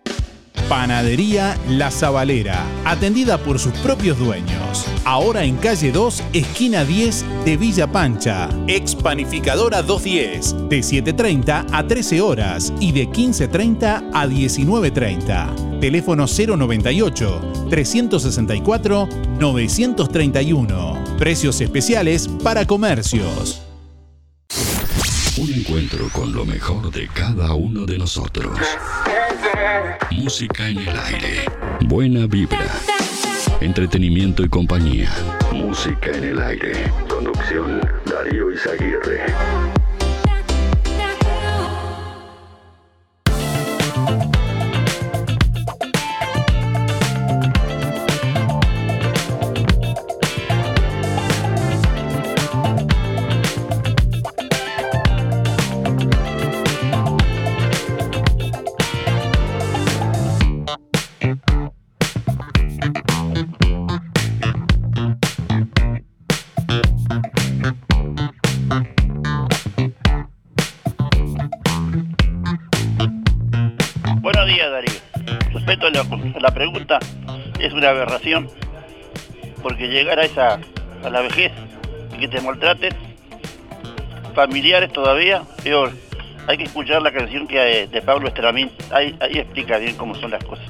[0.70, 4.86] Panadería La Zabalera, atendida por sus propios dueños.
[5.06, 8.50] Ahora en calle 2, esquina 10 de Villa Pancha.
[8.68, 15.67] Expanificadora 210, de 7.30 a 13 horas y de 15.30 a 19.30.
[15.80, 19.10] Teléfono 098 364
[19.40, 21.04] 931.
[21.18, 23.62] Precios especiales para comercios.
[25.38, 28.58] Un encuentro con lo mejor de cada uno de nosotros.
[30.12, 31.46] Música en el aire.
[31.82, 32.66] Buena vibra.
[33.62, 35.12] Entretenimiento y compañía.
[35.54, 36.92] Música en el aire.
[37.08, 39.26] Conducción Darío Izaguirre.
[77.88, 78.50] Una aberración,
[79.62, 80.60] porque llegar a esa
[81.04, 81.52] a la vejez
[82.14, 82.94] y que te maltraten,
[84.36, 85.92] familiares todavía, peor.
[86.48, 90.16] Hay que escuchar la canción que hay de Pablo Estramín, ahí, ahí explica bien cómo
[90.16, 90.66] son las cosas.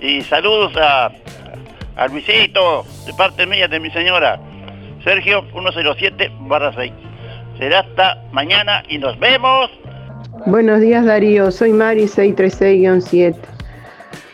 [0.00, 1.10] Y saludos a,
[1.96, 4.38] a Luisito, de parte mía, de mi señora,
[5.02, 6.92] Sergio 107 barra 6.
[7.58, 9.70] Será hasta mañana y nos vemos.
[10.46, 13.55] Buenos días Darío, soy Mari 636-7.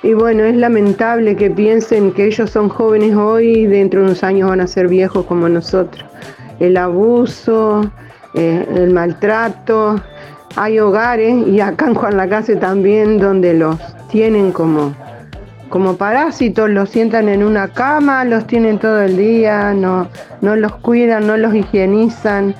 [0.02, 4.24] Y bueno, es lamentable que piensen que ellos son jóvenes hoy y dentro de unos
[4.24, 6.04] años van a ser viejos como nosotros.
[6.58, 7.88] El abuso,
[8.34, 10.00] eh, el maltrato,
[10.56, 13.78] hay hogares y acá en Juan Lacase también donde los
[14.08, 14.92] tienen como,
[15.68, 20.08] como parásitos, los sientan en una cama, los tienen todo el día, no,
[20.40, 22.56] no los cuidan, no los higienizan.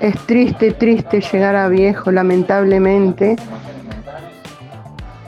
[0.00, 3.36] Es triste, triste llegar a viejo, lamentablemente.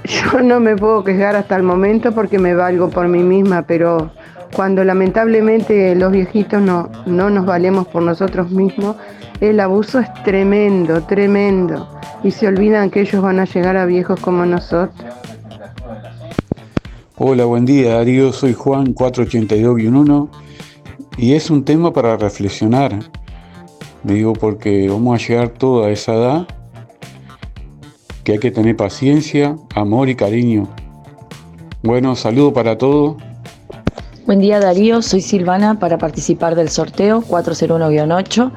[0.32, 4.10] Yo no me puedo quejar hasta el momento porque me valgo por mí misma, pero
[4.54, 8.96] cuando lamentablemente los viejitos no, no nos valemos por nosotros mismos,
[9.40, 11.88] el abuso es tremendo, tremendo.
[12.22, 15.10] Y se olvidan que ellos van a llegar a viejos como nosotros.
[17.16, 20.28] Hola, buen día Darío, soy Juan 482-1
[21.16, 22.92] y es un tema para reflexionar.
[24.02, 26.46] Digo porque vamos a llegar toda esa edad
[28.24, 30.66] que hay que tener paciencia, amor y cariño.
[31.82, 33.16] Bueno, saludo para todos.
[34.26, 38.50] Buen día Darío, soy Silvana para participar del sorteo 401-8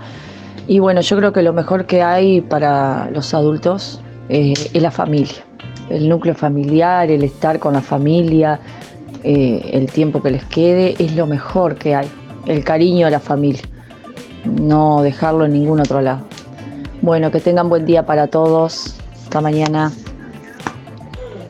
[0.69, 3.99] y bueno, yo creo que lo mejor que hay para los adultos
[4.29, 5.43] eh, es la familia,
[5.89, 8.61] el núcleo familiar, el estar con la familia,
[9.23, 12.07] eh, el tiempo que les quede, es lo mejor que hay,
[12.45, 13.63] el cariño a la familia,
[14.45, 16.21] no dejarlo en ningún otro lado.
[17.01, 18.96] Bueno, que tengan buen día para todos,
[19.27, 19.91] hasta mañana.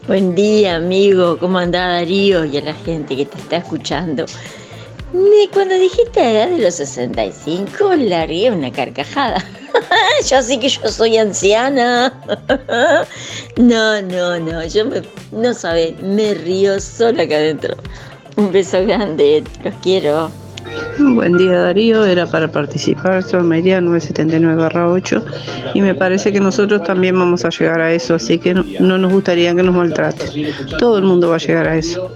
[0.07, 1.37] Buen día, amigo.
[1.37, 4.25] ¿Cómo anda Darío y a la gente que te está escuchando?
[5.53, 9.45] Cuando dijiste la edad de los 65, largué una carcajada.
[10.27, 12.11] yo sí que yo soy anciana.
[13.57, 17.77] no, no, no, yo me, no sabes, me río sola acá adentro.
[18.37, 20.31] Un beso grande, los quiero.
[20.99, 25.23] Buen día Darío, era para participar, soy María 979-8
[25.73, 28.97] y me parece que nosotros también vamos a llegar a eso, así que no, no
[28.97, 30.27] nos gustaría que nos maltraten.
[30.79, 32.11] Todo el mundo va a llegar a eso.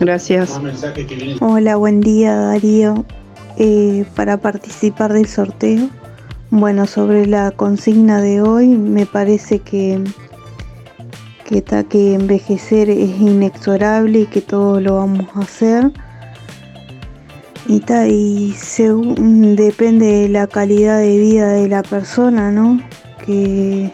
[0.00, 0.60] Gracias.
[1.40, 3.04] Hola, buen día Darío.
[3.56, 5.90] Eh, para participar del sorteo,
[6.50, 10.02] bueno, sobre la consigna de hoy, me parece que
[11.50, 15.90] que, que envejecer es inexorable y que todo lo vamos a hacer.
[17.72, 18.52] Y,
[19.54, 22.80] depende de la calidad de vida de la persona, ¿no?
[23.24, 23.92] Que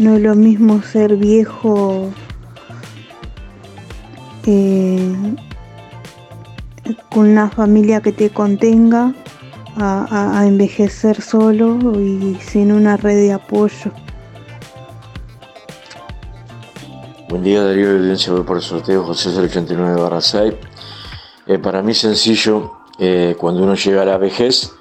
[0.00, 2.10] no es lo mismo ser viejo
[4.44, 5.36] eh,
[7.10, 9.14] con una familia que te contenga
[9.76, 13.92] a, envejecer solo y sin una red de apoyo.
[17.28, 20.54] Buen día Darío Audiencia, por el sorteo José 089 barra 6.
[21.46, 24.72] Eh, para mí sencillo, eh, cuando uno llega a la vejez,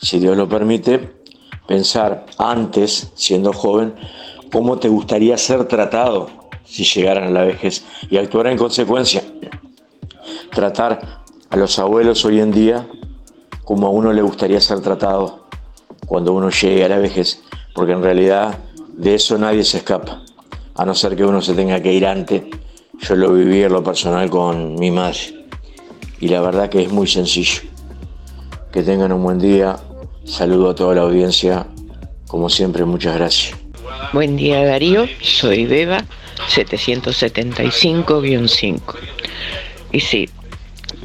[0.00, 1.22] si Dios lo permite,
[1.68, 3.94] pensar antes, siendo joven,
[4.50, 6.28] cómo te gustaría ser tratado
[6.64, 9.22] si llegaran a la vejez y actuar en consecuencia.
[10.50, 12.88] Tratar a los abuelos hoy en día
[13.64, 15.46] como a uno le gustaría ser tratado
[16.04, 17.42] cuando uno llegue a la vejez,
[17.76, 18.58] porque en realidad
[18.88, 20.24] de eso nadie se escapa,
[20.74, 22.42] a no ser que uno se tenga que ir antes.
[22.98, 25.35] Yo lo viví en lo personal con mi madre
[26.20, 27.60] y la verdad que es muy sencillo.
[28.72, 29.76] Que tengan un buen día,
[30.24, 31.66] saludo a toda la audiencia,
[32.26, 33.56] como siempre muchas gracias.
[34.12, 36.04] Buen día Darío, soy Beba
[36.48, 38.80] 775-5.
[39.92, 40.28] Y sí,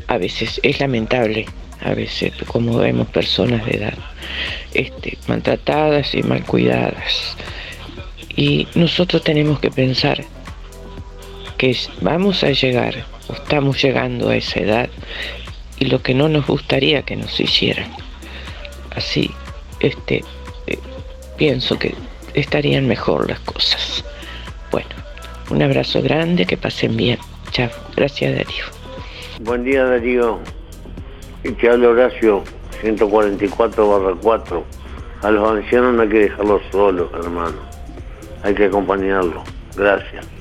[0.08, 1.46] a veces es lamentable,
[1.82, 3.94] a veces como vemos personas de edad
[4.74, 7.36] este, maltratadas y mal cuidadas.
[8.36, 10.24] Y nosotros tenemos que pensar
[11.62, 14.90] que vamos a llegar, o estamos llegando a esa edad,
[15.78, 17.88] y lo que no nos gustaría que nos hicieran.
[18.96, 19.30] Así,
[19.80, 20.24] este,
[20.66, 20.80] eh,
[21.38, 21.94] pienso que
[22.34, 24.04] estarían mejor las cosas.
[24.72, 24.90] Bueno,
[25.52, 27.20] un abrazo grande, que pasen bien.
[27.52, 28.66] Chao, gracias Darío.
[29.42, 30.40] Buen día Darío,
[31.44, 32.44] te habla Horacio,
[32.82, 34.66] 144 barra 4.
[35.22, 37.58] A los ancianos no hay que dejarlos solos, hermano.
[38.42, 39.44] Hay que acompañarlos.
[39.78, 40.41] Gracias.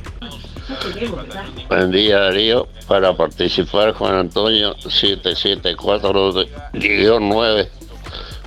[1.69, 7.69] Buen día Darío, para participar Juan Antonio 774-9.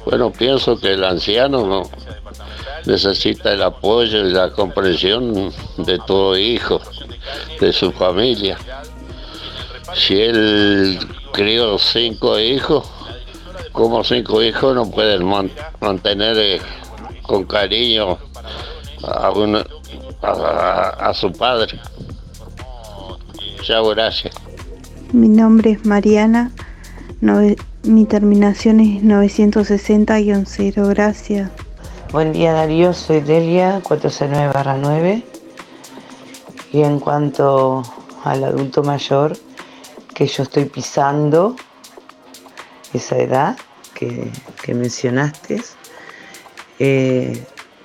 [0.06, 1.84] Bueno, pienso que el anciano no
[2.86, 6.80] necesita el apoyo y la comprensión de todo hijo,
[7.60, 8.58] de su familia.
[9.94, 11.00] Si él
[11.34, 12.88] crió cinco hijos,
[13.72, 16.60] como cinco hijos no pueden man- mantener eh,
[17.22, 18.18] con cariño
[19.04, 19.66] a, una-
[20.22, 21.80] a su padre.
[23.64, 24.36] Chao, gracias.
[25.14, 26.51] Mi nombre es Mariana,
[27.84, 31.49] mi terminación es 960-0, gracias.
[32.11, 35.24] Buen día Darío, soy Delia, 409-9.
[36.74, 37.84] Y en cuanto
[38.26, 39.38] al adulto mayor,
[40.14, 41.55] que yo estoy pisando
[42.93, 43.55] esa edad
[43.93, 44.30] que,
[44.61, 45.61] que mencionaste,
[46.80, 47.41] eh,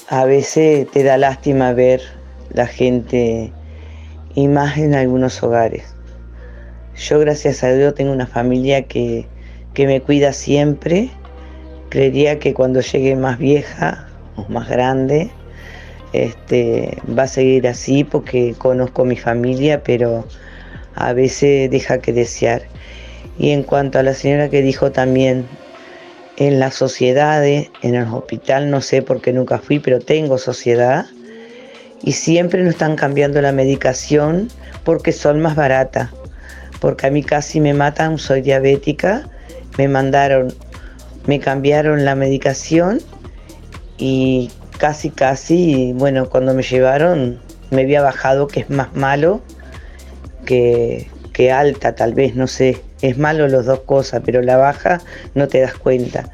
[0.08, 2.02] a veces te da lástima ver
[2.50, 3.52] la gente
[4.38, 5.82] y más en algunos hogares.
[6.94, 9.26] Yo gracias a Dios tengo una familia que,
[9.74, 11.10] que me cuida siempre.
[11.88, 15.32] Creería que cuando llegue más vieja o más grande,
[16.12, 20.24] este, va a seguir así porque conozco mi familia, pero
[20.94, 22.62] a veces deja que desear.
[23.40, 25.48] Y en cuanto a la señora que dijo también,
[26.36, 31.06] en las sociedades, en el hospital, no sé por qué nunca fui, pero tengo sociedad,
[32.02, 34.48] y siempre nos están cambiando la medicación
[34.84, 36.10] porque son más baratas.
[36.80, 39.28] Porque a mí casi me matan, soy diabética,
[39.76, 40.54] me mandaron,
[41.26, 43.00] me cambiaron la medicación
[43.96, 47.40] y casi, casi, bueno, cuando me llevaron
[47.70, 49.42] me había bajado que es más malo
[50.46, 52.82] que, que alta, tal vez, no sé.
[53.02, 55.00] Es malo las dos cosas, pero la baja
[55.34, 56.30] no te das cuenta.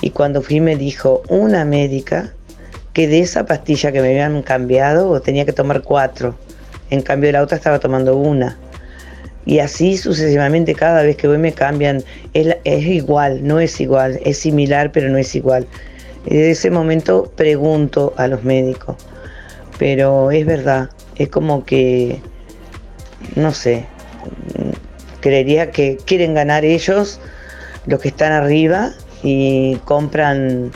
[0.00, 2.34] Y cuando fui me dijo una médica
[2.98, 6.34] que de esa pastilla que me habían cambiado tenía que tomar cuatro.
[6.90, 8.58] En cambio la otra estaba tomando una.
[9.46, 12.02] Y así sucesivamente, cada vez que voy me cambian.
[12.34, 15.68] Es, es igual, no es igual, es similar, pero no es igual.
[16.26, 18.96] En ese momento pregunto a los médicos.
[19.78, 22.20] Pero es verdad, es como que,
[23.36, 23.84] no sé,
[25.20, 27.20] creería que quieren ganar ellos,
[27.86, 28.90] los que están arriba,
[29.22, 30.72] y compran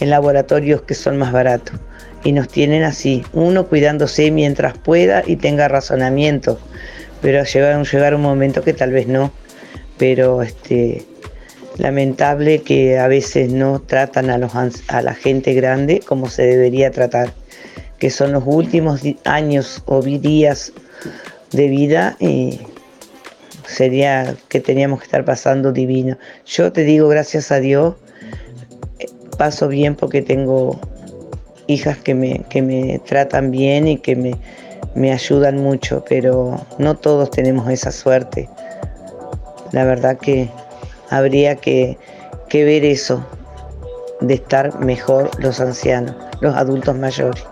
[0.00, 1.78] en laboratorios que son más baratos.
[2.24, 6.58] Y nos tienen así, uno cuidándose mientras pueda y tenga razonamiento,
[7.22, 9.32] pero llegar, llegar un momento que tal vez no.
[9.98, 11.04] Pero este,
[11.78, 14.52] lamentable que a veces no tratan a, los,
[14.88, 17.32] a la gente grande como se debería tratar,
[17.98, 20.72] que son los últimos años o días
[21.52, 22.60] de vida y
[23.66, 26.18] sería que teníamos que estar pasando divino.
[26.46, 27.94] Yo te digo, gracias a Dios,
[29.38, 30.78] paso bien porque tengo
[31.66, 34.34] hijas que me, que me tratan bien y que me,
[34.94, 38.50] me ayudan mucho, pero no todos tenemos esa suerte.
[39.72, 40.50] La verdad que
[41.08, 41.96] habría que,
[42.48, 43.24] que ver eso,
[44.20, 47.44] de estar mejor los ancianos, los adultos mayores.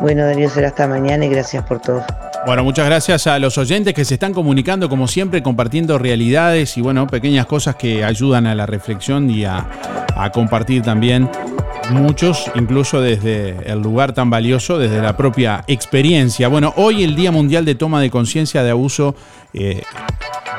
[0.00, 2.04] Bueno, Darío, será hasta mañana y gracias por todo.
[2.46, 6.82] Bueno, muchas gracias a los oyentes que se están comunicando como siempre, compartiendo realidades y
[6.82, 9.66] bueno, pequeñas cosas que ayudan a la reflexión y a,
[10.32, 11.30] compartir también
[11.90, 16.48] muchos, incluso desde el lugar tan valioso, desde la propia experiencia.
[16.48, 19.16] Bueno, hoy el Día Mundial de Toma de Conciencia de Abuso,
[19.54, 19.82] eh,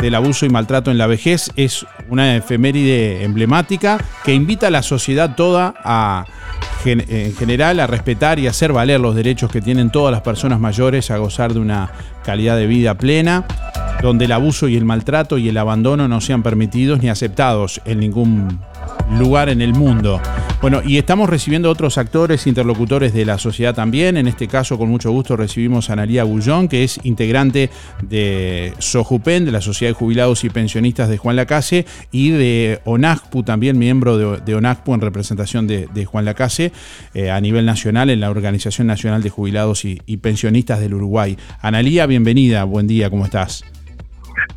[0.02, 4.82] del Abuso y Maltrato en la Vejez, es una efeméride emblemática que invita a la
[4.82, 6.26] sociedad toda a
[6.86, 11.10] en general a respetar y hacer valer los derechos que tienen todas las personas mayores
[11.10, 11.92] a gozar de una
[12.24, 13.46] calidad de vida plena,
[14.02, 18.00] donde el abuso y el maltrato y el abandono no sean permitidos ni aceptados en
[18.00, 18.60] ningún
[19.18, 20.22] lugar en el mundo.
[20.62, 24.18] Bueno, y estamos recibiendo otros actores, interlocutores de la sociedad también.
[24.18, 27.70] En este caso, con mucho gusto, recibimos a Analia Gullón, que es integrante
[28.02, 33.44] de SOJUPEN, de la Sociedad de Jubilados y Pensionistas de Juan Lacase, y de ONACPU,
[33.44, 36.72] también miembro de, ONACPU en representación de, Juan Lacase
[37.14, 41.38] eh, a nivel nacional en la Organización Nacional de Jubilados y, y Pensionistas del Uruguay.
[41.62, 43.64] Analía, bienvenida, buen día, ¿cómo estás?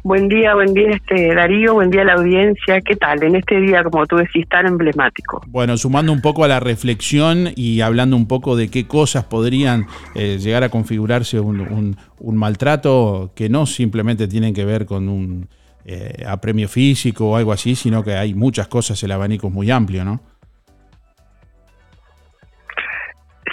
[0.02, 2.80] Buen día, buen día este Darío, buen día a la audiencia.
[2.80, 5.42] ¿Qué tal en este día, como tú decís, tan emblemático?
[5.48, 9.86] Bueno, sumando un poco a la reflexión y hablando un poco de qué cosas podrían
[10.14, 15.48] eh, llegar a configurarse un, maltrato que no simplemente tienen que ver con un
[15.84, 19.70] eh, apremio físico o algo así, sino que hay muchas cosas, el abanico es muy
[19.70, 20.20] amplio, ¿no?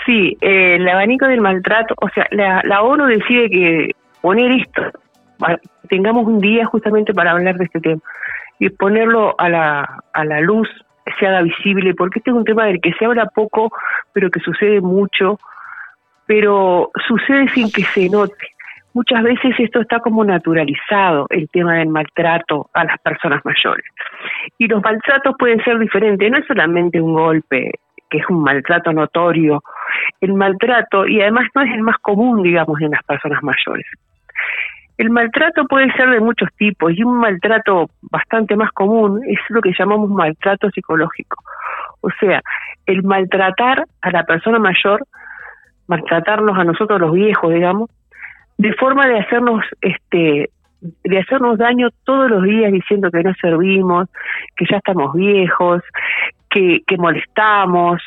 [0.06, 4.82] Sí, eh, el abanico del maltrato, o sea, la, la ONU decide que poner esto
[5.86, 8.02] tengamos un día justamente para hablar de este tema
[8.60, 10.70] y ponerlo a la, a la luz,
[11.20, 13.72] se haga visible, porque este es un tema del que se habla poco,
[14.14, 15.40] pero que sucede mucho,
[16.26, 18.48] pero sucede sin que se note.
[18.94, 23.86] Muchas veces esto está como naturalizado, el tema del maltrato a las personas mayores.
[24.58, 27.72] Y los maltratos pueden ser diferentes, no es solamente un golpe,
[28.10, 29.62] que es un maltrato notorio,
[30.22, 33.86] el maltrato, y además no es el más común, digamos, en las personas mayores.
[34.98, 39.62] El maltrato puede ser de muchos tipos y un maltrato bastante más común es lo
[39.62, 41.44] que llamamos maltrato psicológico.
[42.02, 42.42] O sea,
[42.86, 45.06] el maltratar a la persona mayor,
[45.88, 47.90] maltratarnos a nosotros los viejos, digamos,
[48.58, 50.50] de forma de hacernos este
[51.04, 54.08] de hacernos daño todos los días diciendo que no servimos,
[54.56, 55.82] que ya estamos viejos,
[56.50, 58.02] que, que molestamos,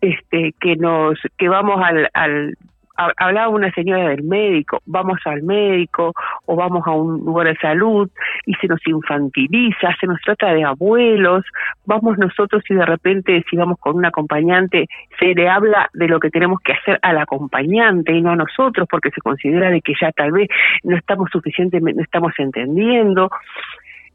[0.00, 2.54] este, que nos, que vamos al, al
[2.96, 6.12] hablaba una señora del médico, vamos al médico
[6.46, 8.08] o vamos a un lugar de salud
[8.46, 11.44] y se nos infantiliza, se nos trata de abuelos,
[11.86, 14.86] vamos nosotros y de repente si vamos con un acompañante
[15.18, 18.86] se le habla de lo que tenemos que hacer al acompañante y no a nosotros
[18.90, 20.48] porque se considera de que ya tal vez
[20.82, 23.30] no estamos suficientemente, no estamos entendiendo.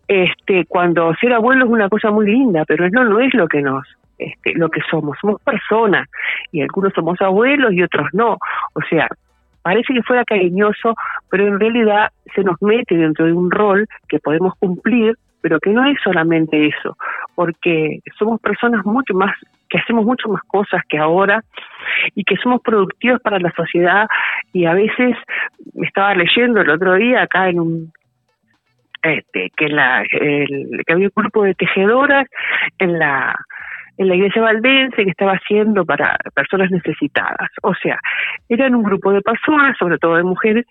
[0.07, 3.61] Este, cuando ser abuelo es una cosa muy linda, pero no, no es lo que
[3.61, 3.85] nos
[4.19, 6.07] este, lo que somos, somos personas
[6.51, 8.37] y algunos somos abuelos y otros no.
[8.73, 9.07] O sea,
[9.61, 10.95] parece que fuera cariñoso,
[11.29, 15.69] pero en realidad se nos mete dentro de un rol que podemos cumplir, pero que
[15.71, 16.97] no es solamente eso,
[17.35, 19.33] porque somos personas mucho más
[19.69, 21.43] que hacemos mucho más cosas que ahora
[22.15, 24.07] y que somos productivos para la sociedad
[24.51, 25.15] y a veces
[25.75, 27.93] me estaba leyendo el otro día acá en un
[29.03, 32.27] este que la que había un grupo de tejedoras
[32.79, 33.35] en la
[33.99, 37.49] en la iglesia valdense que estaba haciendo para personas necesitadas.
[37.63, 37.99] O sea,
[38.47, 40.65] eran un grupo de personas, sobre todo de mujeres,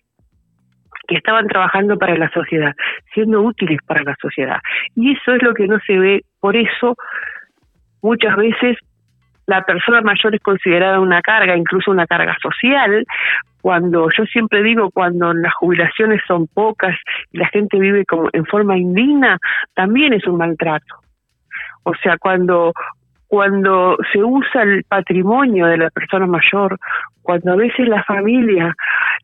[1.07, 2.75] que estaban trabajando para la sociedad,
[3.13, 4.59] siendo útiles para la sociedad.
[4.97, 6.97] Y eso es lo que no se ve, por eso
[8.01, 8.79] muchas veces
[9.47, 13.05] la persona mayor es considerada una carga, incluso una carga social,
[13.61, 16.97] cuando yo siempre digo cuando las jubilaciones son pocas
[17.33, 19.39] y la gente vive como en forma indigna,
[19.75, 20.95] también es un maltrato.
[21.83, 22.73] O sea, cuando
[23.29, 26.79] cuando se usa el patrimonio de la persona mayor,
[27.23, 28.75] cuando a veces la familia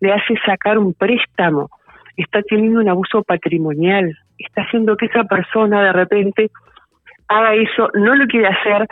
[0.00, 1.68] le hace sacar un préstamo
[2.16, 6.50] está teniendo un abuso patrimonial, está haciendo que esa persona de repente
[7.28, 8.86] haga eso, no lo quiere hacer,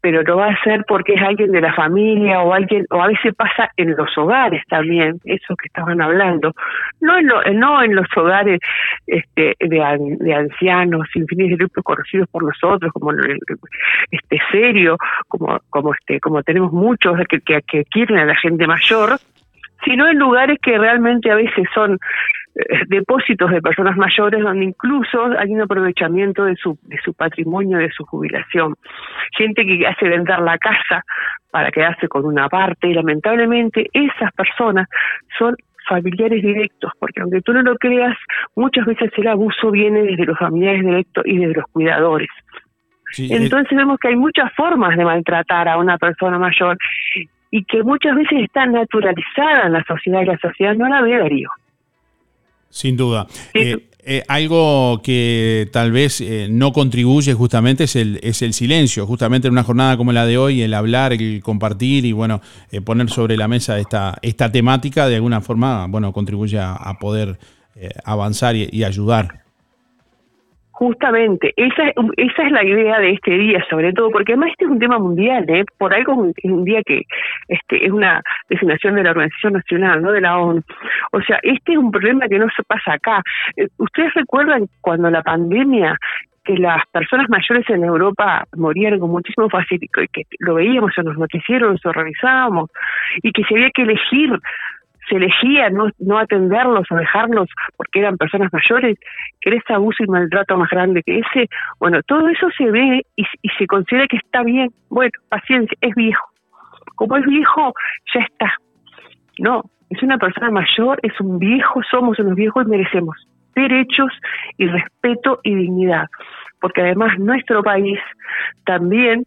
[0.00, 3.08] pero lo va a hacer porque es alguien de la familia o alguien, o a
[3.08, 6.52] veces pasa en los hogares también, eso que estaban hablando,
[7.00, 8.60] no en, lo, no en los hogares
[9.06, 13.12] este, de, ancianos sin fines de lucro conocidos por nosotros, como
[14.10, 14.96] este serio,
[15.28, 19.18] como, como este, como tenemos muchos que, que, que quieren a la gente mayor,
[19.84, 21.98] sino en lugares que realmente a veces son
[22.88, 27.90] depósitos de personas mayores donde incluso hay un aprovechamiento de su, de su patrimonio, de
[27.90, 28.74] su jubilación.
[29.36, 31.04] Gente que hace vender la casa
[31.50, 34.88] para quedarse con una parte y lamentablemente esas personas
[35.38, 35.56] son
[35.88, 38.16] familiares directos, porque aunque tú no lo creas,
[38.54, 42.28] muchas veces el abuso viene desde los familiares directos y desde los cuidadores.
[43.18, 46.78] Entonces vemos que hay muchas formas de maltratar a una persona mayor
[47.50, 51.18] y que muchas veces está naturalizada en la sociedad y la sociedad no la ve
[51.18, 51.50] Darío.
[52.70, 53.26] Sin duda.
[53.54, 59.06] Eh, eh, algo que tal vez eh, no contribuye justamente es el, es el silencio.
[59.06, 62.40] Justamente en una jornada como la de hoy, el hablar, el compartir y bueno,
[62.84, 67.38] poner sobre la mesa esta, esta temática de alguna forma, bueno, contribuye a, poder
[68.04, 69.49] avanzar y ayudar.
[70.80, 74.70] Justamente, esa, esa es la idea de este día, sobre todo, porque además este es
[74.70, 75.66] un tema mundial, ¿eh?
[75.76, 77.02] por algo es un día que
[77.48, 80.62] este, es una designación de la Organización Nacional, no de la ONU.
[81.12, 83.22] O sea, este es un problema que no se pasa acá.
[83.58, 85.98] Eh, ¿Ustedes recuerdan cuando la pandemia
[86.44, 91.18] que las personas mayores en Europa morían con muchísimo y que lo veíamos en los
[91.18, 92.70] noticieros, lo revisábamos,
[93.22, 94.30] y que se había que elegir
[95.10, 98.96] se elegía no, no atenderlos o dejarlos porque eran personas mayores,
[99.40, 101.48] ese abuso y maltrato más grande que ese,
[101.78, 103.24] bueno, todo eso se ve y,
[103.58, 104.70] se considera que está bien.
[104.88, 106.24] Bueno, paciencia, es viejo.
[106.94, 107.74] Como es viejo,
[108.14, 108.54] ya está.
[109.38, 113.16] No, es una persona mayor, es un viejo, somos unos viejos y merecemos
[113.54, 114.12] derechos
[114.56, 116.06] y respeto y dignidad.
[116.60, 117.98] Porque además nuestro país
[118.64, 119.24] también,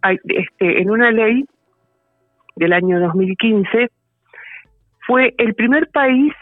[0.00, 1.44] hay, este, en una ley
[2.56, 3.88] del año 2015,
[5.08, 6.34] fue el primer país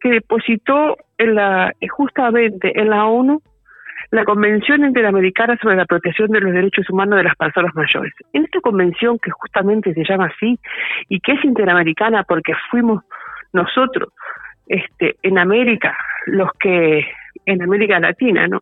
[0.00, 3.42] que depositó en la, justamente en la ONU
[4.12, 8.12] la Convención Interamericana sobre la Protección de los Derechos Humanos de las Personas Mayores.
[8.32, 10.56] En esta convención, que justamente se llama así,
[11.08, 13.02] y que es interamericana porque fuimos
[13.52, 14.10] nosotros,
[14.68, 17.04] este, en América, los que,
[17.46, 18.60] en América Latina, ¿no?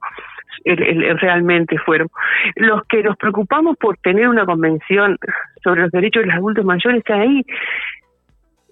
[0.65, 2.09] realmente fueron
[2.57, 5.19] los que nos preocupamos por tener una convención
[5.65, 7.45] sobre los derechos de los adultos mayores ahí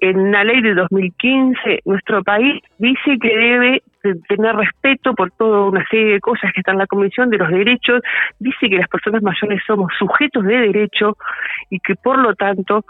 [0.01, 3.83] en una ley de 2015, nuestro país dice que debe
[4.29, 7.51] tener respeto por toda una serie de cosas que están en la Comisión de los
[7.51, 8.01] Derechos,
[8.39, 11.17] dice que las personas mayores somos sujetos de derecho
[11.69, 12.85] y que por lo tanto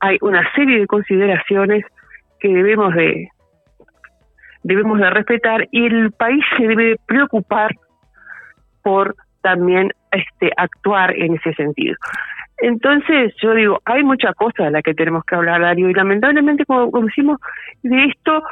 [0.00, 1.84] hay una serie de consideraciones
[2.40, 3.28] que debemos de
[4.62, 7.72] debemos de respetar y el país se debe preocupar
[8.82, 11.96] por también este actuar en ese sentido.
[12.58, 16.64] Entonces, yo digo, hay muchas cosas de las que tenemos que hablar, Darío, y lamentablemente,
[16.64, 17.40] como, decimos,
[17.82, 18.42] de esto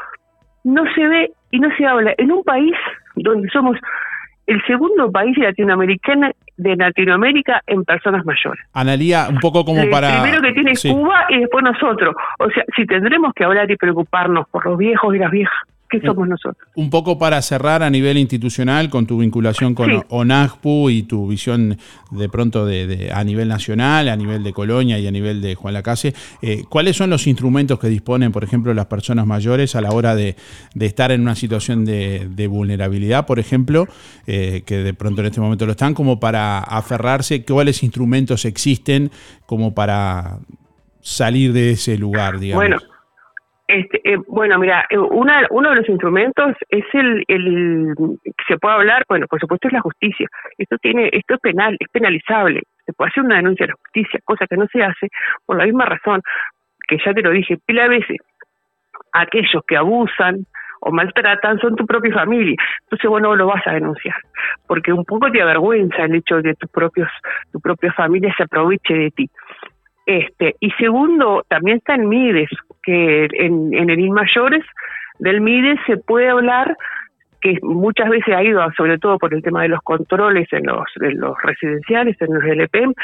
[0.64, 2.14] no se ve y no se habla.
[2.18, 2.74] En un país
[3.16, 3.76] donde somos
[4.46, 8.64] el segundo país latinoamericano de Latinoamérica en personas mayores.
[8.72, 10.16] Analía, un poco como para...
[10.16, 12.14] El primero que tiene Cuba y después nosotros.
[12.38, 15.56] O sea, si tendremos que hablar y preocuparnos por los viejos y las viejas,
[16.00, 16.68] somos nosotros.
[16.74, 21.78] Un poco para cerrar a nivel institucional con tu vinculación con ONAGPU y tu visión
[22.10, 25.74] de pronto de, a nivel nacional, a nivel de Colonia y a nivel de Juan
[25.74, 29.90] Lacase, eh, ¿cuáles son los instrumentos que disponen, por ejemplo, las personas mayores a la
[29.90, 30.36] hora de,
[30.78, 33.86] estar en una situación de, vulnerabilidad, por ejemplo,
[34.26, 37.44] eh, que de pronto en este momento lo están, como para aferrarse?
[37.44, 39.10] ¿Cuáles instrumentos existen
[39.46, 40.38] como para
[41.00, 42.62] salir de ese lugar, digamos?
[42.62, 42.91] Bueno,
[43.72, 48.74] este, eh, bueno, mira, eh, una, uno de los instrumentos es el, que se puede
[48.74, 50.28] hablar, bueno, por supuesto es la justicia.
[50.58, 52.62] Esto tiene, esto es penal, es penalizable.
[52.84, 55.08] Se puede hacer una denuncia a la justicia, cosa que no se hace
[55.46, 56.20] por la misma razón
[56.86, 58.18] que ya te lo dije pila veces.
[59.12, 60.46] Aquellos que abusan
[60.80, 62.56] o maltratan son tu propia familia.
[62.82, 64.16] Entonces vos no lo vas a denunciar,
[64.66, 67.08] porque un poco te avergüenza el hecho de que propios,
[67.52, 69.30] tu propia familia se aproveche de ti.
[70.04, 72.50] Este, y segundo, también está en MIDES,
[72.82, 74.64] que en, en el INMAYORES
[75.18, 76.76] del MIDES se puede hablar
[77.42, 80.84] que muchas veces ha ido, sobre todo por el tema de los controles en los,
[81.00, 82.94] en los residenciales, en los LPM,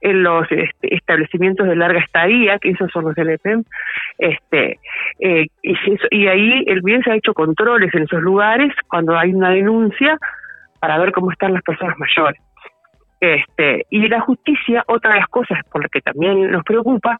[0.00, 3.64] en los este, establecimientos de larga estadía, que esos son los LPM,
[4.18, 4.80] este,
[5.20, 5.76] eh, y,
[6.10, 10.18] y ahí el bien se ha hecho controles en esos lugares cuando hay una denuncia
[10.80, 12.40] para ver cómo están las personas mayores.
[13.20, 17.16] Este, y la justicia, otra de las cosas por las que también nos preocupa,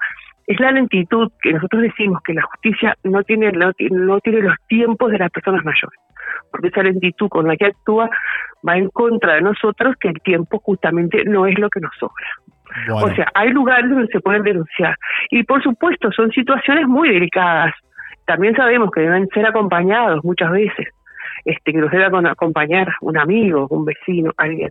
[0.46, 5.10] es la lentitud que nosotros decimos que la justicia no tiene, no, tiene los tiempos
[5.10, 5.98] de las personas mayores,
[6.50, 8.10] porque esa lentitud con la que actúa
[8.66, 12.26] va en contra de nosotros, que el tiempo justamente no es lo que nos sobra.
[12.92, 14.96] O sea, hay lugares donde se pueden denunciar.
[15.30, 17.72] Y por supuesto, son situaciones muy delicadas.
[18.26, 20.88] También sabemos que deben ser acompañados muchas veces,
[21.44, 24.70] este, que nos debe acompañar un amigo, un vecino, alguien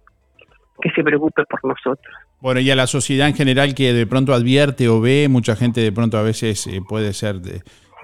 [0.82, 2.14] que se preocupe por nosotros.
[2.44, 5.80] Bueno, y a la sociedad en general que de pronto advierte o ve, mucha gente
[5.80, 7.36] de pronto a veces eh, puede ser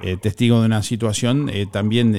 [0.02, 2.16] eh, testigo de una situación, eh, también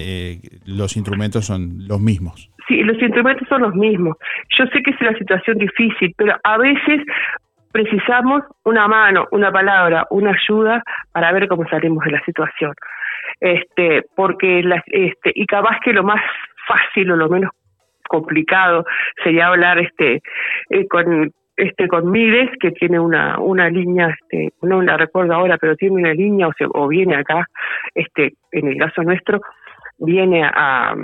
[0.66, 2.50] los instrumentos son los mismos.
[2.68, 4.18] Sí, los instrumentos son los mismos.
[4.58, 7.00] Yo sé que es una situación difícil, pero a veces
[7.72, 12.74] precisamos una mano, una palabra, una ayuda para ver cómo salimos de la situación.
[13.40, 16.20] Este, porque este, y capaz que lo más
[16.68, 17.50] fácil o lo menos
[18.10, 18.84] complicado
[19.24, 20.20] sería hablar este
[20.90, 25.76] con este con Mides que tiene una una línea este no la recuerdo ahora pero
[25.76, 27.46] tiene una línea o, o viene acá
[27.94, 29.40] este en el caso nuestro
[29.98, 30.94] viene a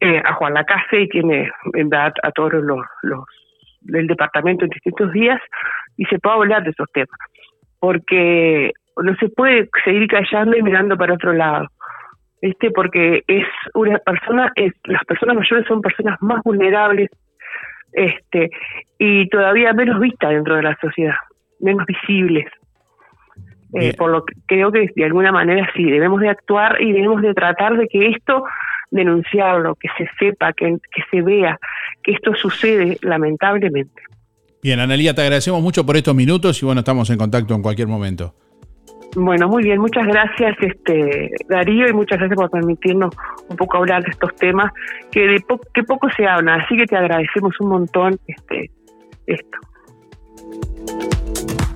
[0.00, 3.24] eh, a Juan Lacase y tiene en verdad a todos los, los
[3.82, 5.40] del departamento en distintos días
[5.96, 7.18] y se puede hablar de esos temas
[7.80, 11.68] porque no se puede seguir callando y mirando para otro lado
[12.40, 17.10] este porque es una persona es las personas mayores son personas más vulnerables
[17.94, 18.50] este
[18.98, 21.16] y todavía menos vistas dentro de la sociedad,
[21.60, 22.46] menos visibles.
[23.72, 27.22] Eh, por lo que creo que de alguna manera sí, debemos de actuar y debemos
[27.22, 28.44] de tratar de que esto,
[28.92, 31.58] denunciarlo, que se sepa, que, que se vea,
[32.04, 34.00] que esto sucede lamentablemente.
[34.62, 37.88] Bien, Analia, te agradecemos mucho por estos minutos y bueno, estamos en contacto en cualquier
[37.88, 38.34] momento.
[39.16, 43.14] Bueno, muy bien, muchas gracias este Darío y muchas gracias por permitirnos
[43.48, 44.72] un poco hablar de estos temas
[45.12, 48.70] que de que poco se hablan, así que te agradecemos un montón este
[49.26, 49.58] esto.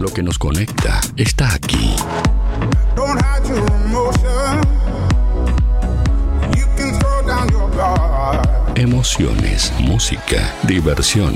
[0.01, 1.97] Lo que nos conecta está aquí.
[8.75, 11.35] Emociones, música, diversión.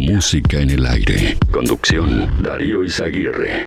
[0.00, 1.36] Música en el aire.
[1.52, 3.66] Conducción, Darío Izaguirre.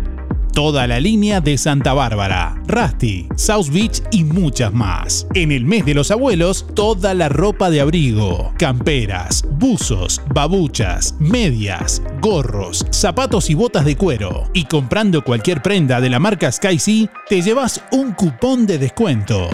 [0.51, 5.27] toda la línea de Santa Bárbara, Rusty, South Beach y muchas más.
[5.33, 12.01] En el mes de los abuelos, toda la ropa de abrigo, camperas, buzos, babuchas, medias,
[12.21, 14.49] gorros, zapatos y botas de cuero.
[14.53, 19.49] Y comprando cualquier prenda de la marca Sky te llevas un cupón de descuento.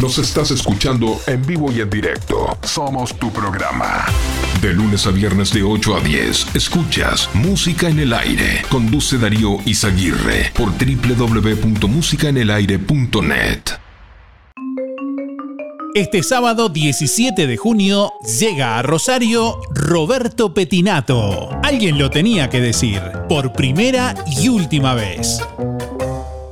[0.00, 2.56] Nos estás escuchando en vivo y en directo.
[2.62, 4.06] Somos tu programa.
[4.62, 8.62] De lunes a viernes de 8 a 10, escuchas Música en el Aire.
[8.70, 13.60] Conduce Darío Izaguirre por www.musicaenelaire.net.
[15.94, 21.50] Este sábado 17 de junio llega a Rosario Roberto Petinato.
[21.62, 25.42] Alguien lo tenía que decir, por primera y última vez.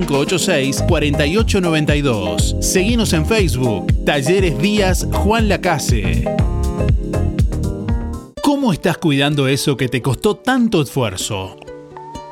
[0.00, 2.60] 4586-4892.
[2.60, 6.24] Seguimos en Facebook, Talleres Díaz Juan Lacase.
[8.42, 11.56] ¿Cómo estás cuidando eso que te costó tanto esfuerzo?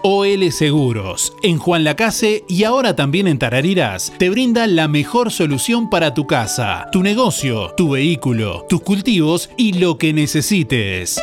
[0.04, 5.90] OL Seguros, en Juan Lacase y ahora también en Tarariras, te brinda la mejor solución
[5.90, 11.22] para tu casa, tu negocio, tu vehículo, tus cultivos y lo que necesites.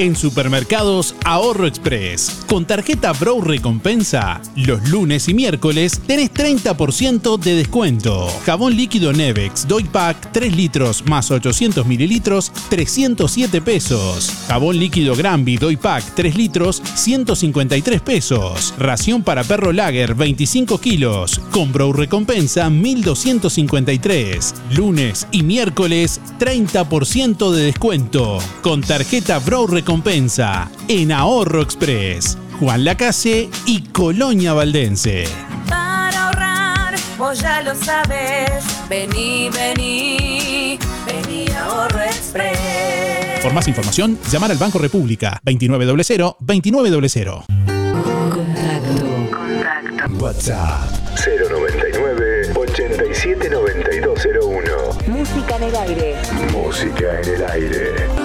[0.00, 7.54] En supermercados Ahorro Express, con tarjeta Brow Recompensa, los lunes y miércoles tenés 30% de
[7.56, 8.26] descuento.
[8.46, 14.32] Jabón líquido Nevex Doy Pack 3 litros más 800 mililitros, 307 pesos.
[14.48, 18.72] Jabón líquido Granby Doy Pack 3 litros, 153 pesos.
[18.78, 24.54] Ración para perro Lager 25 kilos, con Brow Recompensa 1253.
[24.70, 28.38] Lunes y miércoles 30% de descuento.
[28.62, 29.89] Con tarjeta Brow Recompensa
[30.86, 35.24] en Ahorro Express, Juan Lacase y Colonia Valdense.
[35.68, 38.62] Para ahorrar, vos ya lo sabes.
[38.88, 43.40] Vení, vení, vení a Ahorro Express.
[43.42, 47.46] Por más información, llamar al Banco República 2900-2900.
[50.20, 54.70] WhatsApp 099 879201
[55.08, 56.14] Música en el aire.
[56.52, 58.19] Música en el aire.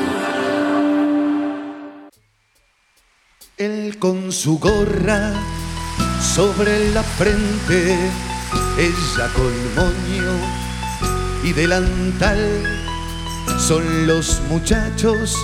[3.58, 5.32] Él con su gorra
[6.20, 7.98] sobre la frente,
[8.78, 10.34] ella con moño
[11.42, 12.38] y delantal.
[13.58, 15.38] Son los muchachos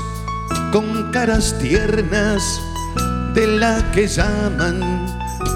[0.73, 2.43] con caras tiernas
[3.33, 5.07] de la que llaman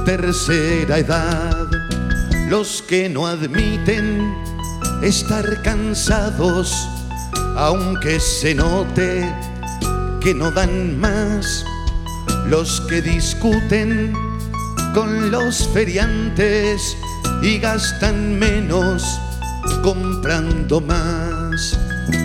[0.06, 1.68] tercera edad.
[2.48, 4.34] Los que no admiten
[5.02, 6.88] estar cansados,
[7.58, 9.30] aunque se note
[10.22, 11.66] que no dan más.
[12.50, 14.14] Los que discuten
[14.94, 16.96] con los feriantes
[17.42, 19.04] y gastan menos
[19.84, 21.78] comprando más.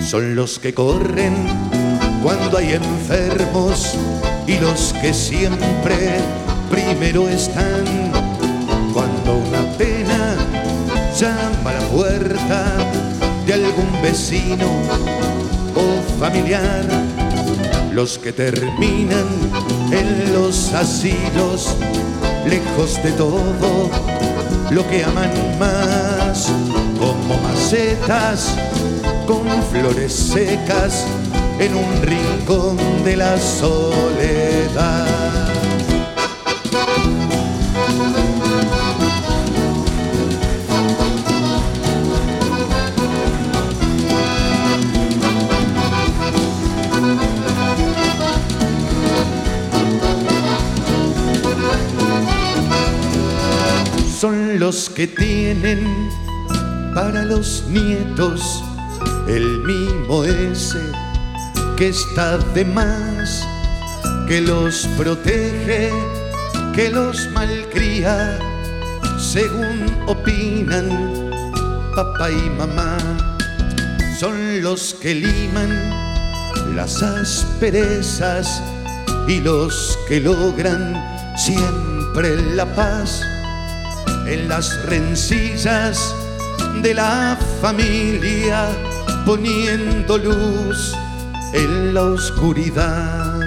[0.07, 1.35] Son los que corren
[2.23, 3.97] cuando hay enfermos
[4.47, 6.21] y los que siempre
[6.71, 7.85] primero están
[8.93, 10.37] cuando una pena
[11.19, 12.77] llama a la puerta
[13.47, 14.67] de algún vecino
[15.75, 16.85] o familiar.
[17.93, 19.27] Los que terminan
[19.93, 21.77] en los asilos,
[22.47, 23.91] lejos de todo
[24.71, 26.49] lo que aman más,
[26.99, 28.55] como macetas
[29.27, 31.05] con flores secas
[31.59, 35.50] en un rincón de la soledad.
[54.71, 55.85] Los que tienen
[56.95, 58.63] para los nietos
[59.27, 60.81] el mimo ese
[61.77, 63.45] que está de más,
[64.29, 65.91] que los protege,
[66.73, 68.39] que los malcría,
[69.19, 70.89] según opinan
[71.97, 72.97] papá y mamá.
[74.21, 75.71] Son los que liman
[76.77, 78.63] las asperezas
[79.27, 80.95] y los que logran
[81.37, 83.30] siempre la paz
[84.31, 86.15] en las rencillas
[86.83, 88.69] de la familia,
[89.27, 90.95] poniendo luz
[91.53, 93.41] en la oscuridad.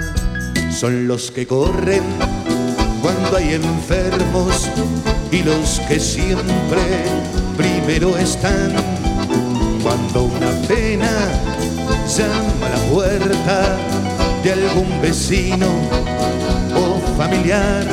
[0.70, 2.02] Son los que corren
[3.00, 4.68] cuando hay enfermos
[5.32, 6.82] y los que siempre
[7.56, 8.74] primero están.
[9.82, 11.10] Cuando una pena
[12.06, 13.76] llama a la puerta
[14.42, 15.66] de algún vecino
[16.76, 17.86] o familiar,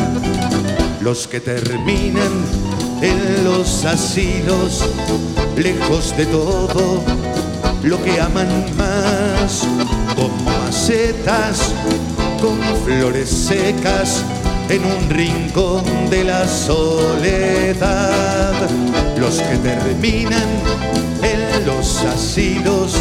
[1.02, 2.61] los que terminan
[3.02, 4.86] en los asilos,
[5.58, 7.04] lejos de todo
[7.84, 8.48] lo que aman
[8.78, 9.68] más,
[10.16, 11.74] como macetas
[12.42, 14.24] con flores secas
[14.70, 17.84] en un rincón de la soledad.
[19.20, 20.50] Los que terminan
[21.24, 22.96] en los asilos,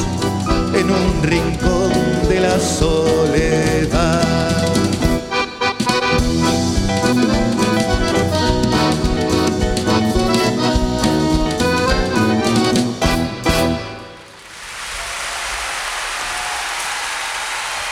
[0.74, 1.93] en un rincón
[2.28, 4.19] de la soledad.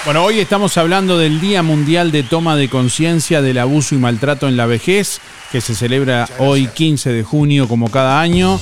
[0.09, 4.49] Bueno, hoy estamos hablando del Día Mundial de Toma de Conciencia del Abuso y Maltrato
[4.49, 5.21] en la Vejez,
[5.53, 8.59] que se celebra hoy 15 de junio como cada año.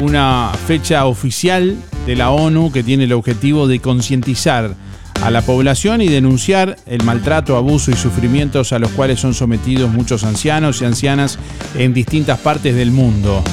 [0.00, 4.74] Una fecha oficial de la ONU que tiene el objetivo de concientizar
[5.22, 9.88] a la población y denunciar el maltrato, abuso y sufrimientos a los cuales son sometidos
[9.88, 11.38] muchos ancianos y ancianas
[11.76, 13.44] en distintas partes del mundo.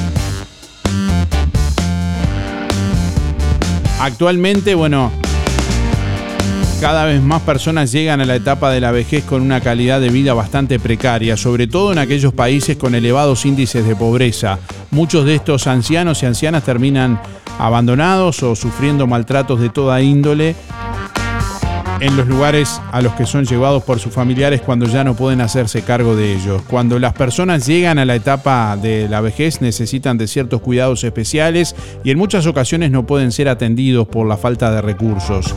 [4.00, 5.12] Actualmente, bueno,
[6.84, 10.10] cada vez más personas llegan a la etapa de la vejez con una calidad de
[10.10, 14.60] vida bastante precaria, sobre todo en aquellos países con elevados índices de pobreza.
[14.92, 17.22] Muchos de estos ancianos y ancianas terminan
[17.58, 20.58] abandonados o sufriendo maltratos de toda índole
[22.02, 25.40] en los lugares a los que son llevados por sus familiares cuando ya no pueden
[25.40, 26.64] hacerse cargo de ellos.
[26.70, 31.78] Cuando las personas llegan a la etapa de la vejez necesitan de ciertos cuidados especiales
[32.04, 35.56] y en muchas ocasiones no pueden ser atendidos por la falta de recursos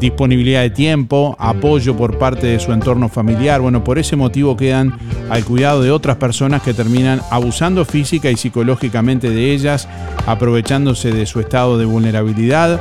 [0.00, 3.60] disponibilidad de tiempo, apoyo por parte de su entorno familiar.
[3.60, 4.98] Bueno, por ese motivo quedan
[5.30, 9.88] al cuidado de otras personas que terminan abusando física y psicológicamente de ellas,
[10.26, 12.80] aprovechándose de su estado de vulnerabilidad.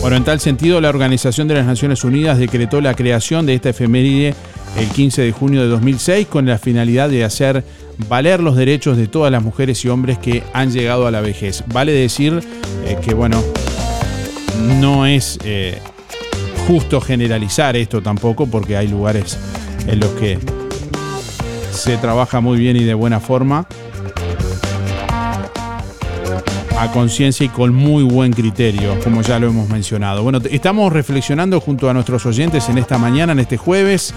[0.00, 3.70] Bueno, en tal sentido, la Organización de las Naciones Unidas decretó la creación de esta
[3.70, 4.34] efeméride
[4.76, 7.64] el 15 de junio de 2006 con la finalidad de hacer
[8.08, 11.64] valer los derechos de todas las mujeres y hombres que han llegado a la vejez.
[11.72, 12.40] Vale decir
[12.86, 13.42] eh, que, bueno,
[14.80, 15.78] no es eh,
[16.66, 19.38] justo generalizar esto tampoco porque hay lugares
[19.86, 20.38] en los que
[21.70, 23.66] se trabaja muy bien y de buena forma.
[26.78, 30.24] a conciencia y con muy buen criterio, como ya lo hemos mencionado.
[30.24, 34.12] Bueno, estamos reflexionando junto a nuestros oyentes en esta mañana, en este jueves.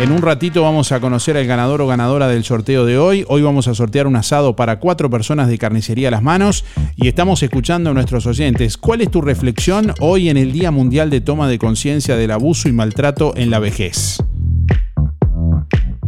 [0.00, 3.26] En un ratito vamos a conocer al ganador o ganadora del sorteo de hoy.
[3.28, 6.64] Hoy vamos a sortear un asado para cuatro personas de carnicería a las manos
[6.96, 8.78] y estamos escuchando a nuestros oyentes.
[8.78, 12.70] ¿Cuál es tu reflexión hoy en el Día Mundial de Toma de Conciencia del Abuso
[12.70, 14.16] y Maltrato en la Vejez?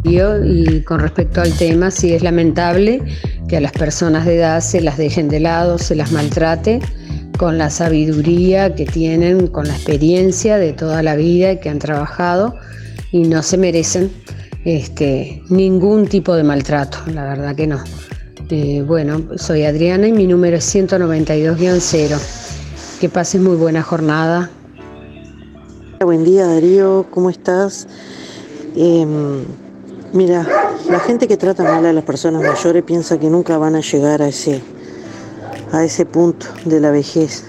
[0.05, 3.03] Y con respecto al tema, sí es lamentable
[3.47, 6.81] que a las personas de edad se las dejen de lado, se las maltrate
[7.37, 11.79] con la sabiduría que tienen, con la experiencia de toda la vida y que han
[11.79, 12.55] trabajado
[13.13, 14.11] y no se merecen
[14.65, 17.79] este, ningún tipo de maltrato, la verdad que no.
[18.51, 22.19] Eh, bueno, soy Adriana y mi número es 192-0.
[23.01, 24.51] Que pases muy buena jornada.
[26.01, 27.87] Buen día Darío, ¿cómo estás?
[28.75, 29.45] Em,
[30.13, 30.47] Mira,
[30.91, 34.21] la gente que trata mal a las personas mayores piensa que nunca van a llegar
[34.21, 34.61] a ese,
[35.73, 37.45] a ese punto de la vejez.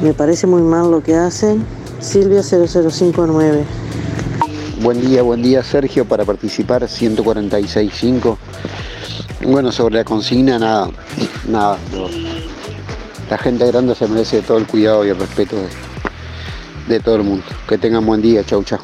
[0.00, 1.64] Me parece muy mal lo que hacen.
[2.04, 3.64] Silvia 0059.
[4.82, 8.36] Buen día, buen día Sergio para participar 146.5.
[9.46, 10.90] Bueno, sobre la consigna, nada,
[11.48, 11.78] nada.
[13.30, 15.68] La gente grande se merece todo el cuidado y el respeto de,
[16.88, 17.44] de todo el mundo.
[17.66, 18.80] Que tengan buen día, chau chau.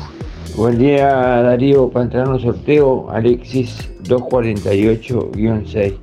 [0.56, 1.06] Buen día
[1.42, 5.94] Darío, para entrar en el sorteo Alexis 248-6.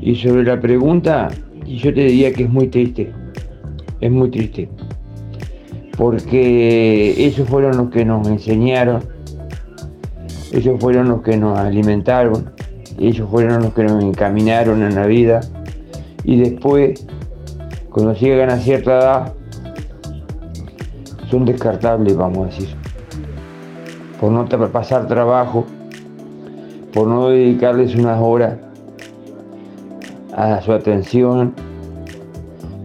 [0.00, 1.28] Y sobre la pregunta,
[1.66, 3.12] yo te diría que es muy triste,
[4.00, 4.68] es muy triste,
[6.02, 9.04] porque ellos fueron los que nos enseñaron,
[10.50, 12.50] ellos fueron los que nos alimentaron,
[12.98, 15.42] ellos fueron los que nos encaminaron en la vida
[16.24, 17.06] y después,
[17.88, 19.32] cuando llegan a cierta edad,
[21.30, 22.74] son descartables, vamos a decir
[24.20, 25.64] por no pasar trabajo,
[26.92, 28.58] por no dedicarles unas horas
[30.36, 31.54] a su atención.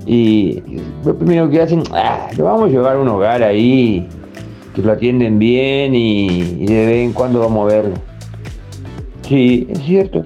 [0.08, 0.64] Y
[1.04, 4.08] lo primero que hacen, ah, lo vamos a llevar a un hogar ahí,
[4.74, 7.96] que lo atienden bien y, de vez en cuando vamos a verlo.
[9.28, 10.24] Sí, es cierto,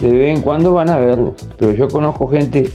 [0.00, 2.68] de vez en cuando van a verlo, pero yo conozco gente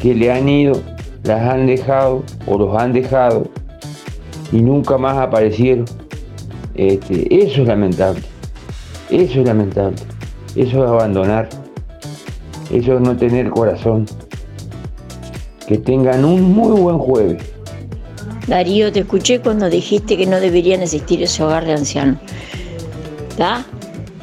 [0.00, 0.80] que le han ido,
[1.24, 3.48] las han dejado o los han dejado
[4.52, 5.86] y nunca más aparecieron.
[6.74, 8.22] Este, eso es lamentable.
[9.10, 9.96] Eso es lamentable.
[10.54, 11.48] Eso es abandonar.
[12.70, 14.06] Eso es no tener corazón.
[15.66, 17.42] Que tengan un muy buen jueves.
[18.46, 22.18] Darío, te escuché cuando dijiste que no deberían existir ese hogar de ancianos.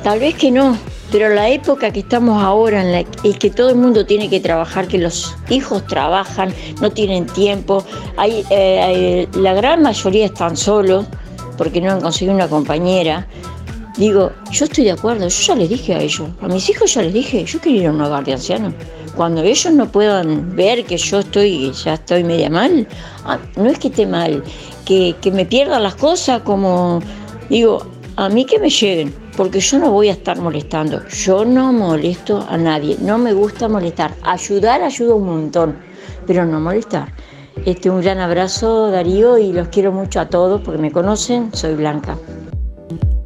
[0.03, 0.77] Tal vez que no,
[1.11, 4.39] pero la época que estamos ahora en la es que todo el mundo tiene que
[4.39, 7.83] trabajar, que los hijos trabajan, no tienen tiempo,
[8.15, 11.05] hay, eh, la gran mayoría están solos
[11.57, 13.27] porque no han conseguido una compañera.
[13.97, 17.01] Digo, yo estoy de acuerdo, yo ya les dije a ellos, a mis hijos ya
[17.01, 18.73] les dije, yo quiero ir a un hogar de ancianos.
[19.15, 22.87] Cuando ellos no puedan ver que yo estoy, ya estoy media mal,
[23.25, 24.43] ah, no es que esté mal,
[24.85, 27.01] que, que me pierdan las cosas como,
[27.49, 31.73] digo, a mí que me lleguen, porque yo no voy a estar molestando, yo no
[31.73, 35.75] molesto a nadie, no me gusta molestar, ayudar ayuda un montón,
[36.25, 37.11] pero no molestar.
[37.65, 41.53] Este, un gran abrazo, Darío, y los quiero mucho a todos porque me conocen.
[41.53, 42.17] Soy Blanca.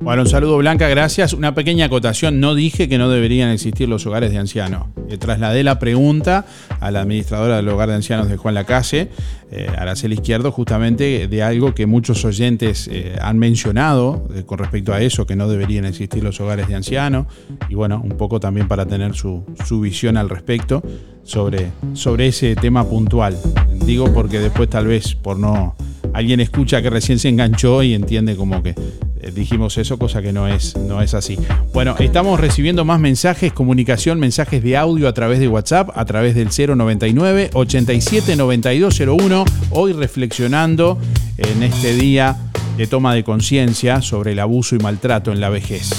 [0.04, 1.32] Bueno, un saludo Blanca, gracias.
[1.32, 4.88] Una pequeña acotación, no dije que no deberían existir los hogares de ancianos.
[5.08, 6.46] Eh, trasladé la pregunta
[6.82, 9.08] a la administradora del hogar de ancianos de Juan Lacase,
[9.50, 14.94] eh, Araceli Izquierdo, justamente de algo que muchos oyentes eh, han mencionado eh, con respecto
[14.94, 17.28] a eso, que no deberían existir los hogares de ancianos,
[17.70, 20.84] y bueno, un poco también para tener su, su visión al respecto
[21.24, 23.38] sobre, sobre ese tema puntual.
[23.86, 25.78] Digo porque después tal vez por no
[26.14, 30.34] alguien escucha que recién se enganchó y entiende como que eh, dijimos eso, cosa que
[30.34, 31.38] no es, no es así.
[31.74, 36.36] Bueno, estamos recibiendo más mensajes, comunicación, mensajes de audio a través de WhatsApp, a través
[36.36, 39.46] del 099 87 9201.
[39.70, 40.98] Hoy reflexionando
[41.38, 42.38] en este día
[42.78, 45.92] de toma de conciencia sobre el abuso y maltrato en la vejez.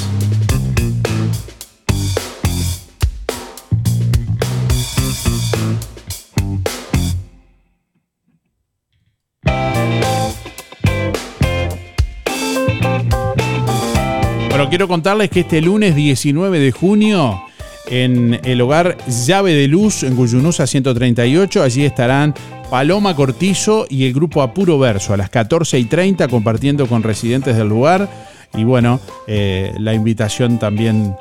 [14.69, 17.43] Quiero contarles que este lunes 19 de junio
[17.87, 21.63] en el hogar Llave de Luz en Guyunusa 138.
[21.63, 22.35] Allí estarán
[22.71, 27.57] Paloma Cortizo y el grupo Apuro Verso a las 14 y 30 compartiendo con residentes
[27.57, 28.09] del lugar.
[28.55, 31.17] Y bueno, eh, la invitación también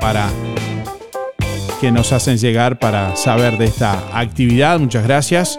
[0.00, 0.28] para
[1.80, 4.78] que nos hacen llegar para saber de esta actividad.
[4.78, 5.58] Muchas gracias.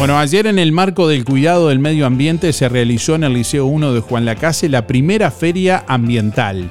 [0.00, 3.66] Bueno, ayer en el marco del cuidado del medio ambiente se realizó en el Liceo
[3.66, 6.70] 1 de Juan Lacase la primera feria ambiental.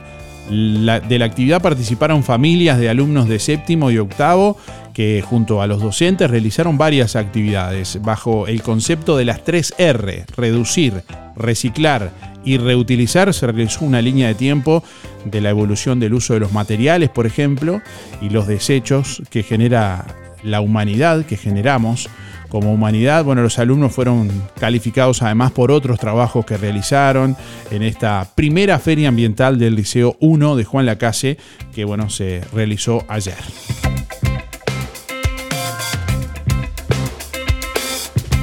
[0.50, 4.58] De la actividad participaron familias de alumnos de séptimo y octavo
[4.96, 10.26] que junto a los docentes realizaron varias actividades bajo el concepto de las 3 R,
[10.36, 11.04] reducir,
[11.36, 12.10] reciclar
[12.44, 13.32] y reutilizar.
[13.32, 14.84] Se realizó una línea de tiempo
[15.26, 17.80] de la evolución del uso de los materiales, por ejemplo,
[18.24, 20.08] y los desechos que genera
[20.42, 22.10] la humanidad, que generamos
[22.50, 23.24] como humanidad.
[23.24, 27.38] Bueno, los alumnos fueron calificados además por otros trabajos que realizaron
[27.72, 31.38] en esta primera feria ambiental del Liceo 1 de Juan Lacase,
[31.74, 33.38] que bueno, se realizó ayer.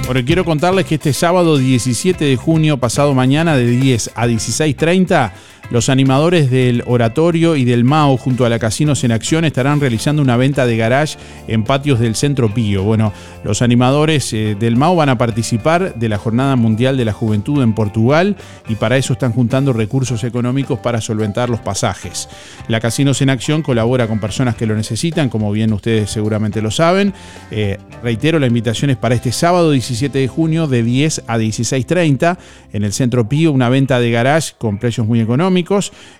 [0.06, 5.32] Bueno, quiero contarles que este sábado 17 de junio, pasado mañana, de 10 a 16.30,
[5.70, 10.22] los animadores del Oratorio y del MAO junto a la Casinos en Acción estarán realizando
[10.22, 11.18] una venta de garage
[11.48, 12.84] en patios del Centro Pío.
[12.84, 13.12] Bueno,
[13.42, 17.62] los animadores eh, del MAO van a participar de la Jornada Mundial de la Juventud
[17.62, 18.36] en Portugal
[18.68, 22.28] y para eso están juntando recursos económicos para solventar los pasajes.
[22.68, 26.70] La Casinos en Acción colabora con personas que lo necesitan, como bien ustedes seguramente lo
[26.70, 27.12] saben.
[27.50, 32.38] Eh, reitero, la invitación es para este sábado 17 de junio de 10 a 16.30
[32.72, 35.55] en el Centro Pío, una venta de garage con precios muy económicos.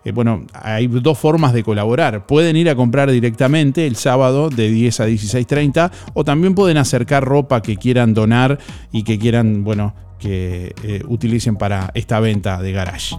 [0.05, 2.27] Eh, bueno, hay dos formas de colaborar.
[2.27, 7.25] Pueden ir a comprar directamente el sábado de 10 a 16.30 o también pueden acercar
[7.25, 8.59] ropa que quieran donar
[8.93, 13.17] y que quieran, bueno, que eh, utilicen para esta venta de garage.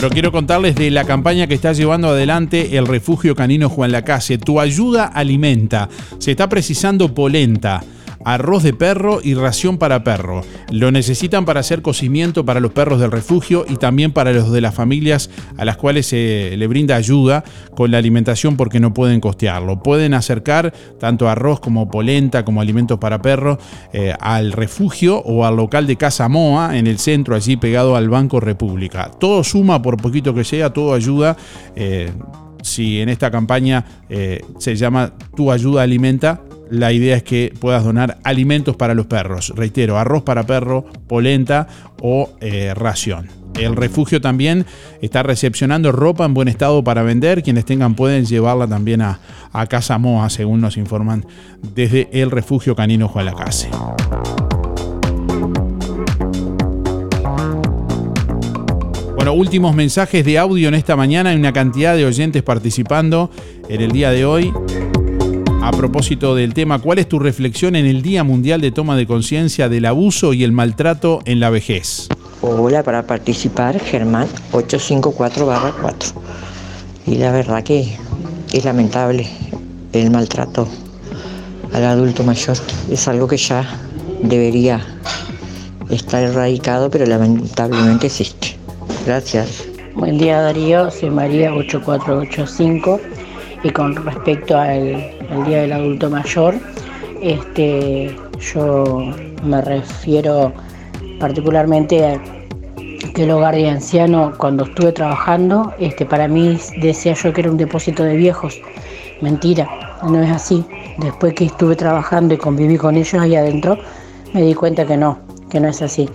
[0.00, 4.38] Pero quiero contarles de la campaña que está llevando adelante el refugio canino Juan Lacase.
[4.38, 5.90] Tu ayuda alimenta.
[6.18, 7.82] Se está precisando polenta.
[8.24, 10.42] Arroz de perro y ración para perro.
[10.70, 14.60] Lo necesitan para hacer cocimiento para los perros del refugio y también para los de
[14.60, 17.44] las familias a las cuales se le brinda ayuda
[17.74, 19.82] con la alimentación porque no pueden costearlo.
[19.82, 23.58] Pueden acercar tanto arroz como polenta como alimentos para perros
[23.92, 28.08] eh, al refugio o al local de Casa Moa en el centro, allí pegado al
[28.08, 29.10] Banco República.
[29.18, 31.36] Todo suma por poquito que sea, todo ayuda.
[31.74, 32.10] eh,
[32.62, 37.84] si en esta campaña eh, se llama Tu ayuda alimenta, la idea es que puedas
[37.84, 39.52] donar alimentos para los perros.
[39.56, 41.66] Reitero, arroz para perro, polenta
[42.00, 43.28] o eh, ración.
[43.58, 44.64] El refugio también
[45.02, 47.42] está recepcionando ropa en buen estado para vender.
[47.42, 49.18] Quienes tengan pueden llevarla también a,
[49.52, 51.26] a Casa Moa, según nos informan
[51.74, 53.68] desde el refugio canino Juan Lacase.
[59.16, 61.30] Bueno, últimos mensajes de audio en esta mañana.
[61.30, 63.30] Hay una cantidad de oyentes participando
[63.68, 64.50] en el día de hoy.
[65.62, 69.06] A propósito del tema, ¿cuál es tu reflexión en el Día Mundial de Toma de
[69.06, 72.08] Conciencia del Abuso y el Maltrato en la Vejez?
[72.40, 76.14] Hola, para participar, Germán 854-4.
[77.06, 77.94] Y la verdad que
[78.52, 79.28] es lamentable
[79.92, 80.66] el maltrato
[81.74, 82.56] al adulto mayor.
[82.90, 83.68] Es algo que ya
[84.22, 84.80] debería
[85.90, 88.56] estar erradicado, pero lamentablemente existe.
[89.04, 89.64] Gracias.
[89.94, 93.00] Buen día Darío, soy María 8485
[93.62, 95.12] y con respecto al,
[95.46, 96.54] Día del Adulto Mayor,
[97.20, 98.16] este,
[98.52, 99.12] yo
[99.44, 100.52] me refiero
[101.18, 102.20] particularmente a
[103.14, 107.50] que el hogar de anciano cuando estuve trabajando, este, para mí decía yo que era
[107.50, 108.60] un depósito de viejos.
[109.20, 109.68] Mentira,
[110.02, 110.64] no es así.
[110.98, 113.78] Después que estuve trabajando y conviví con ellos ahí adentro,
[114.32, 115.18] me di cuenta que no,
[115.50, 116.08] que no es así.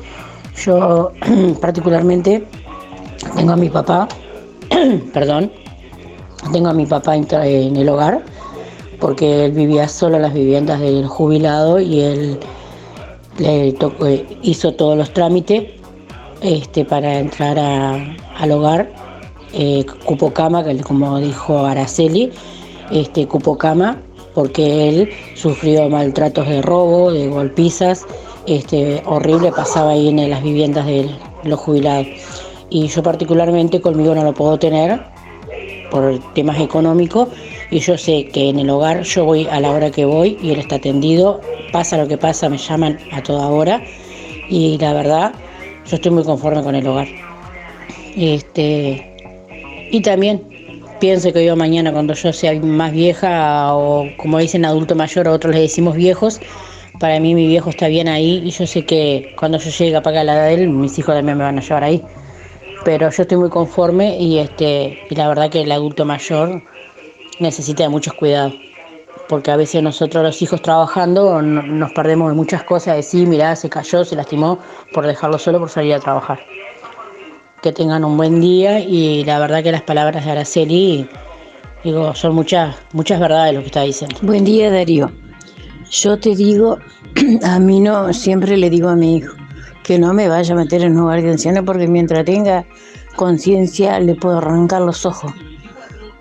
[0.64, 1.12] Yo
[1.62, 2.46] particularmente
[3.36, 4.08] tengo a mi papá,
[5.14, 5.52] perdón,
[6.52, 8.24] tengo a mi papá en el hogar
[9.00, 12.40] porque él vivía solo en las viviendas del jubilado y él
[13.38, 14.08] le tocó-
[14.42, 15.64] hizo todos los trámites
[16.42, 18.90] este, para entrar a- al hogar,
[19.54, 22.32] eh, cupo cama, como dijo Araceli,
[22.92, 23.98] este, cupo cama
[24.34, 28.06] porque él sufrió maltratos de robo, de golpizas,
[28.48, 31.10] este, horrible pasaba ahí en las viviendas de
[31.44, 32.06] los jubilados.
[32.70, 35.02] Y yo particularmente conmigo no lo puedo tener
[35.92, 37.30] por temas económicos
[37.72, 40.52] y yo sé que en el hogar yo voy a la hora que voy y
[40.52, 41.42] él está atendido,
[41.72, 43.82] pasa lo que pasa, me llaman a toda hora
[44.50, 45.34] y la verdad
[45.90, 47.08] yo estoy muy conforme con el hogar.
[48.16, 49.16] Este,
[49.92, 50.42] y también
[51.00, 55.32] pienso que yo mañana cuando yo sea más vieja o como dicen adulto mayor, a
[55.34, 56.40] otros les decimos viejos,
[57.00, 60.02] para mí mi viejo está bien ahí y yo sé que cuando yo llegue a
[60.02, 62.02] pagar la edad de él, mis hijos también me van a llevar ahí.
[62.86, 66.62] Pero yo estoy muy conforme y este y la verdad que el adulto mayor
[67.40, 68.54] necesita de muchos cuidados.
[69.28, 73.26] porque a veces nosotros los hijos trabajando no- nos perdemos de muchas cosas, de sí,
[73.26, 74.60] mirá, se cayó, se lastimó
[74.94, 76.40] por dejarlo solo por salir a trabajar.
[77.64, 81.10] Que tengan un buen día y la verdad que las palabras de Araceli,
[81.84, 84.16] digo, son muchas, muchas verdades lo que está diciendo.
[84.22, 85.12] Buen día, Darío.
[85.90, 86.78] Yo te digo,
[87.44, 89.36] a mí no, siempre le digo a mi hijo
[89.86, 92.66] que no me vaya a meter en un hogar de ancianos porque mientras tenga
[93.16, 95.32] conciencia le puedo arrancar los ojos.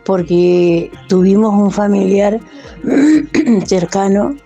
[0.05, 2.39] Porque tuvimos un familiar
[3.65, 4.36] cercano,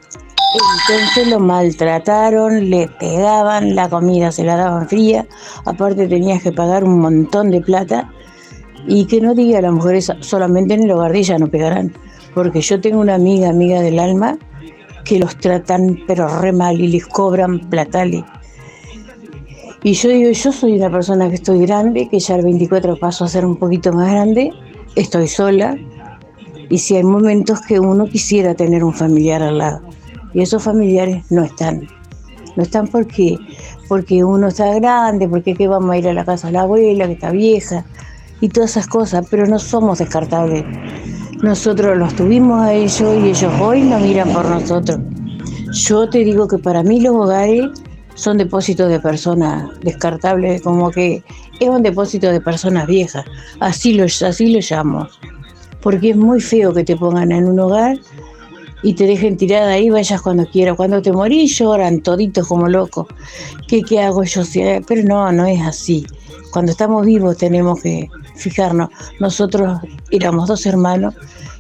[0.55, 5.27] entonces lo maltrataron, le pegaban, la comida se la daban fría,
[5.65, 8.09] aparte tenías que pagar un montón de plata
[8.87, 11.93] y que no diga las mujeres solamente en el hogar de ella no pegarán,
[12.35, 14.39] porque yo tengo una amiga, amiga del alma,
[15.05, 18.23] que los tratan pero re mal y les cobran platales.
[19.83, 23.25] Y yo digo, yo soy una persona que estoy grande, que ya el 24 paso
[23.25, 24.51] a ser un poquito más grande,
[24.97, 25.77] estoy sola,
[26.69, 29.81] y si hay momentos que uno quisiera tener un familiar al lado,
[30.35, 31.87] y esos familiares no están.
[32.57, 33.39] No están porque,
[33.89, 37.07] porque uno está grande, porque que vamos a ir a la casa de la abuela,
[37.07, 37.85] que está vieja,
[38.41, 40.65] y todas esas cosas, pero no somos descartables.
[41.41, 44.99] Nosotros los tuvimos a ellos y ellos hoy nos miran por nosotros.
[45.73, 47.69] Yo te digo que para mí los hogares
[48.19, 51.23] son depósitos de personas descartables, como que
[51.61, 53.25] es un depósito de personas viejas.
[53.61, 55.07] Así lo, así lo llamo.
[55.81, 57.97] Porque es muy feo que te pongan en un hogar
[58.83, 60.77] y te dejen tirada ahí, vayas cuando quieras.
[60.77, 63.07] Cuando te morís lloran toditos como locos.
[63.69, 64.45] ¿Qué, qué hago yo?
[64.45, 66.05] Si- Pero no, no es así.
[66.53, 68.89] Cuando estamos vivos tenemos que fijarnos.
[69.21, 69.79] Nosotros
[70.11, 71.15] éramos dos hermanos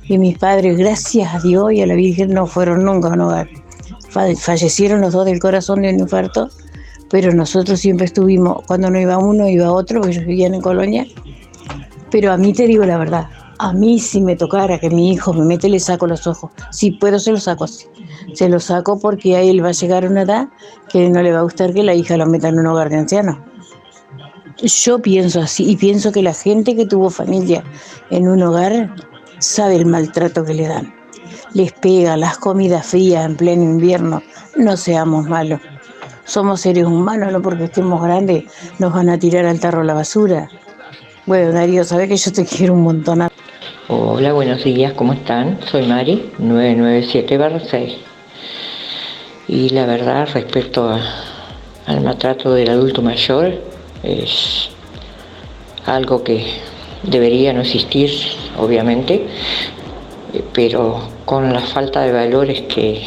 [0.09, 3.21] y mis padres, gracias a Dios y a la Virgen, no fueron nunca a un
[3.21, 3.49] hogar.
[4.19, 6.49] Fa- Fallecieron los dos del corazón de un infarto,
[7.09, 11.07] pero nosotros siempre estuvimos, cuando no iba uno, iba otro, ellos vivían en Colonia.
[12.11, 13.29] Pero a mí te digo la verdad,
[13.59, 16.51] a mí si me tocara que mi hijo me mete, le saco los ojos.
[16.71, 17.87] Si puedo, se los saco así.
[18.35, 20.49] Se los saco porque a él va a llegar una edad
[20.91, 22.97] que no le va a gustar que la hija lo meta en un hogar de
[22.97, 23.39] ancianos.
[24.63, 27.63] Yo pienso así y pienso que la gente que tuvo familia
[28.11, 28.95] en un hogar
[29.39, 30.98] sabe el maltrato que le dan.
[31.55, 34.23] Les pega las comidas frías en pleno invierno.
[34.57, 35.61] No seamos malos.
[36.25, 38.45] Somos seres humanos, no porque estemos grandes
[38.79, 40.51] nos van a tirar al tarro la basura.
[41.25, 43.29] Bueno, Darío, sabes que yo te quiero un montón.
[43.89, 45.59] Hola, buenos días, ¿cómo están?
[45.65, 47.97] Soy Mari, 997-6.
[49.49, 50.95] Y la verdad, respecto
[51.87, 53.55] al maltrato del adulto mayor,
[54.03, 54.69] es
[55.87, 56.61] algo que
[57.03, 58.11] debería no existir,
[58.59, 59.27] obviamente,
[60.35, 63.03] eh, pero con la falta de valores que,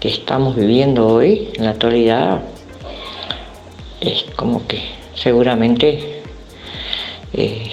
[0.00, 2.42] estamos viviendo hoy, en la actualidad,
[4.00, 4.80] es como que
[5.14, 6.22] seguramente
[7.32, 7.70] eh,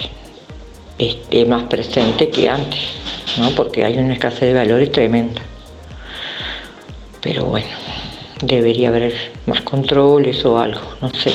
[0.98, 2.80] esté más presente que antes,
[3.38, 3.50] ¿no?
[3.50, 5.42] porque hay una escasez de valores tremenda.
[7.20, 7.68] Pero bueno,
[8.42, 9.14] debería haber
[9.46, 11.32] más controles o algo, no sé.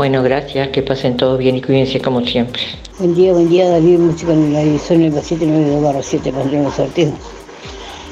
[0.00, 2.62] Bueno, gracias, que pasen todos bien y cuídense como siempre.
[2.98, 6.74] Buen día, buen día, David, música en la edición el 792 barra 7 para los
[6.74, 7.12] sorteos.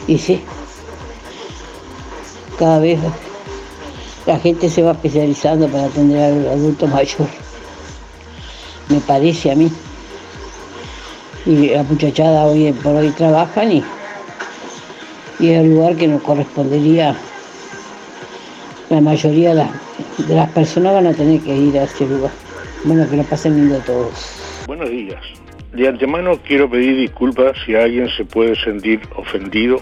[0.06, 0.42] Y sí,
[2.58, 2.98] cada vez
[4.26, 7.26] la gente se va especializando para atender al adulto mayor.
[8.90, 9.72] Me parece a mí.
[11.46, 13.82] Y las muchachadas hoy por hoy trabajan y,
[15.40, 17.16] y es el lugar que nos correspondería.
[18.90, 19.70] La mayoría de las,
[20.26, 22.32] de las personas van a tener que ir a ese lugar.
[22.84, 24.64] Bueno, que lo pasen lindo todos.
[24.66, 25.22] Buenos días.
[25.72, 29.80] De antemano quiero pedir disculpas si alguien se puede sentir ofendido.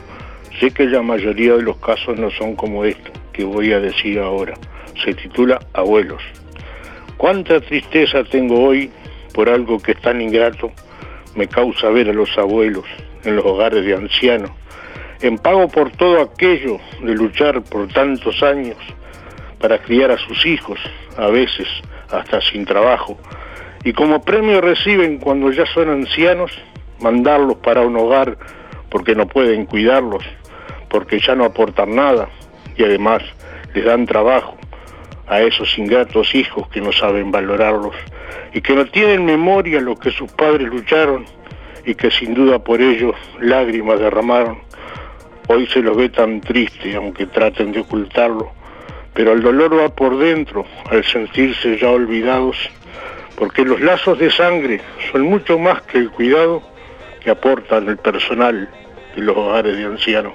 [0.60, 4.18] Sé que la mayoría de los casos no son como esto que voy a decir
[4.18, 4.54] ahora.
[5.04, 6.22] Se titula Abuelos.
[7.16, 8.90] Cuánta tristeza tengo hoy
[9.32, 10.72] por algo que es tan ingrato
[11.34, 12.84] me causa ver a los abuelos
[13.24, 14.50] en los hogares de ancianos,
[15.20, 18.76] en pago por todo aquello de luchar por tantos años
[19.66, 20.78] para criar a sus hijos,
[21.16, 21.66] a veces
[22.12, 23.18] hasta sin trabajo,
[23.82, 26.52] y como premio reciben cuando ya son ancianos
[27.00, 28.38] mandarlos para un hogar
[28.88, 30.22] porque no pueden cuidarlos,
[30.88, 32.28] porque ya no aportan nada
[32.76, 33.24] y además
[33.74, 34.56] les dan trabajo
[35.26, 37.96] a esos ingratos hijos que no saben valorarlos
[38.52, 41.24] y que no tienen memoria lo que sus padres lucharon
[41.84, 44.58] y que sin duda por ellos lágrimas derramaron.
[45.48, 48.52] Hoy se los ve tan triste aunque traten de ocultarlo,
[49.16, 52.56] pero el dolor va por dentro al sentirse ya olvidados,
[53.36, 56.62] porque los lazos de sangre son mucho más que el cuidado
[57.20, 58.68] que aportan el personal
[59.16, 60.34] de los hogares de ancianos.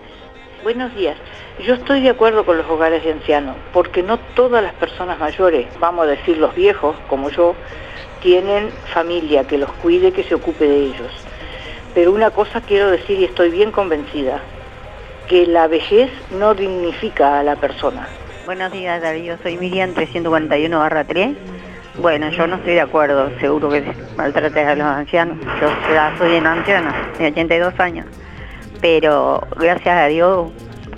[0.64, 1.16] Buenos días.
[1.64, 5.68] Yo estoy de acuerdo con los hogares de ancianos, porque no todas las personas mayores,
[5.80, 7.56] vamos a decir los viejos como yo,
[8.24, 11.12] tienen familia que los cuide, que se ocupe de ellos.
[11.94, 14.42] Pero una cosa quiero decir y estoy bien convencida,
[15.28, 18.08] que la vejez no dignifica a la persona.
[18.52, 21.38] Buenos días Darío, soy Miriam 341 barra 3.
[22.00, 23.82] Bueno, yo no estoy de acuerdo, seguro que
[24.18, 25.38] maltrates a los ancianos.
[25.62, 28.08] Yo ya soy una anciana, de 82 años.
[28.82, 30.52] Pero gracias a Dios,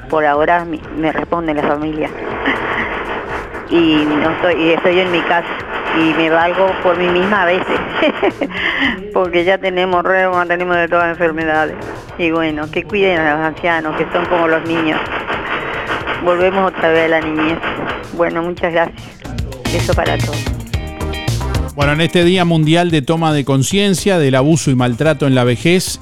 [0.10, 2.10] por ahora me responde la familia.
[3.70, 5.46] Y no estoy, y estoy en mi casa
[6.00, 7.80] y me valgo por mí misma a veces.
[9.14, 11.76] Porque ya tenemos reuma, tenemos de todas enfermedades.
[12.18, 15.00] Y bueno, que cuiden a los ancianos, que son como los niños.
[16.24, 17.58] Volvemos otra vez a la niñez.
[18.16, 19.02] Bueno, muchas gracias.
[19.74, 20.38] Eso para todos.
[21.76, 25.44] Bueno, en este Día Mundial de Toma de Conciencia del Abuso y Maltrato en la
[25.44, 26.00] Vejez,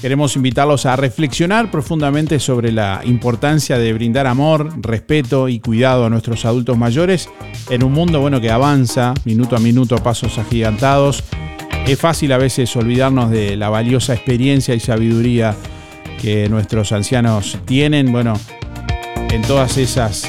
[0.00, 6.10] queremos invitarlos a reflexionar profundamente sobre la importancia de brindar amor, respeto y cuidado a
[6.10, 7.28] nuestros adultos mayores
[7.68, 11.24] en un mundo bueno que avanza minuto a minuto pasos agigantados.
[11.86, 15.56] Es fácil a veces olvidarnos de la valiosa experiencia y sabiduría
[16.20, 18.34] que nuestros ancianos tienen, bueno,
[19.32, 20.24] en todas esas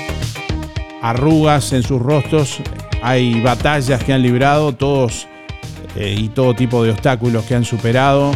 [1.02, 2.60] arrugas en sus rostros,
[3.02, 5.28] hay batallas que han librado, todos
[5.98, 8.32] eh, y todo tipo de obstáculos que han superado.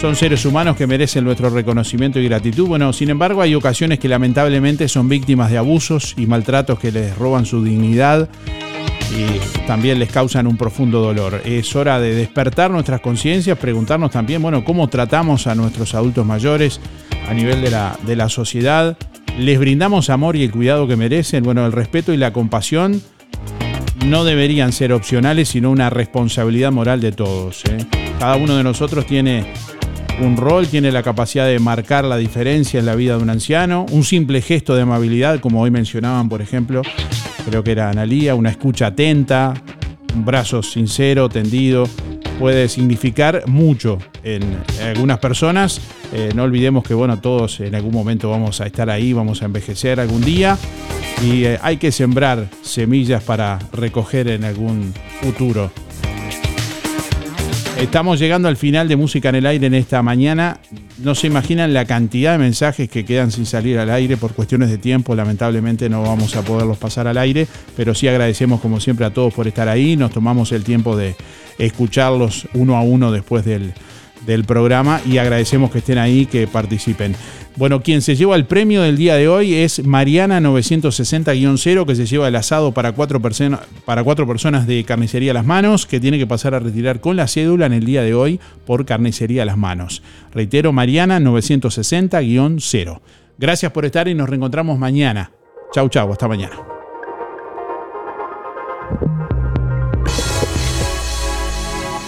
[0.00, 2.66] Son seres humanos que merecen nuestro reconocimiento y gratitud.
[2.66, 7.16] Bueno, sin embargo, hay ocasiones que lamentablemente son víctimas de abusos y maltratos que les
[7.16, 8.28] roban su dignidad
[9.16, 11.42] y también les causan un profundo dolor.
[11.44, 16.80] Es hora de despertar nuestras conciencias, preguntarnos también, bueno, cómo tratamos a nuestros adultos mayores
[17.28, 18.96] a nivel de la, de la sociedad.
[19.38, 21.42] Les brindamos amor y el cuidado que merecen.
[21.42, 23.02] Bueno, el respeto y la compasión
[24.06, 27.64] no deberían ser opcionales, sino una responsabilidad moral de todos.
[27.64, 27.78] ¿eh?
[28.20, 29.44] Cada uno de nosotros tiene
[30.20, 33.86] un rol, tiene la capacidad de marcar la diferencia en la vida de un anciano.
[33.90, 36.82] Un simple gesto de amabilidad, como hoy mencionaban, por ejemplo,
[37.48, 39.54] creo que era Analía, una escucha atenta,
[40.14, 41.88] un brazo sincero, tendido,
[42.38, 44.42] puede significar mucho en
[44.82, 45.80] algunas personas.
[46.12, 49.46] Eh, no olvidemos que, bueno, todos en algún momento vamos a estar ahí, vamos a
[49.46, 50.58] envejecer algún día
[51.22, 55.70] y eh, hay que sembrar semillas para recoger en algún futuro.
[57.78, 60.60] Estamos llegando al final de Música en el Aire en esta mañana.
[61.02, 64.70] No se imaginan la cantidad de mensajes que quedan sin salir al aire por cuestiones
[64.70, 65.16] de tiempo.
[65.16, 69.34] Lamentablemente no vamos a poderlos pasar al aire, pero sí agradecemos como siempre a todos
[69.34, 69.96] por estar ahí.
[69.96, 71.16] Nos tomamos el tiempo de
[71.58, 73.72] escucharlos uno a uno después del,
[74.26, 77.14] del programa y agradecemos que estén ahí, que participen.
[77.56, 82.04] Bueno, quien se lleva el premio del día de hoy es Mariana 960-0, que se
[82.04, 86.18] lleva el asado para cuatro, persona- para cuatro personas de Carnicería Las Manos, que tiene
[86.18, 89.56] que pasar a retirar con la cédula en el día de hoy por Carnicería Las
[89.56, 90.02] Manos.
[90.32, 93.00] Reitero, Mariana 960-0.
[93.38, 95.30] Gracias por estar y nos reencontramos mañana.
[95.72, 96.73] Chau, chau, hasta mañana.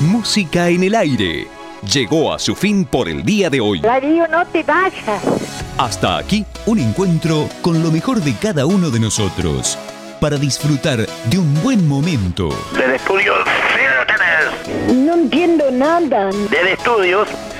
[0.00, 1.46] Música en el aire.
[1.90, 3.80] Llegó a su fin por el día de hoy.
[3.80, 5.22] Darío, no te vayas.
[5.78, 9.78] Hasta aquí un encuentro con lo mejor de cada uno de nosotros
[10.20, 12.50] para disfrutar de un buen momento.
[12.76, 13.32] Del estudio
[13.74, 14.94] sigan ustedes.
[14.96, 16.30] No entiendo nada.
[16.50, 17.26] Del estudios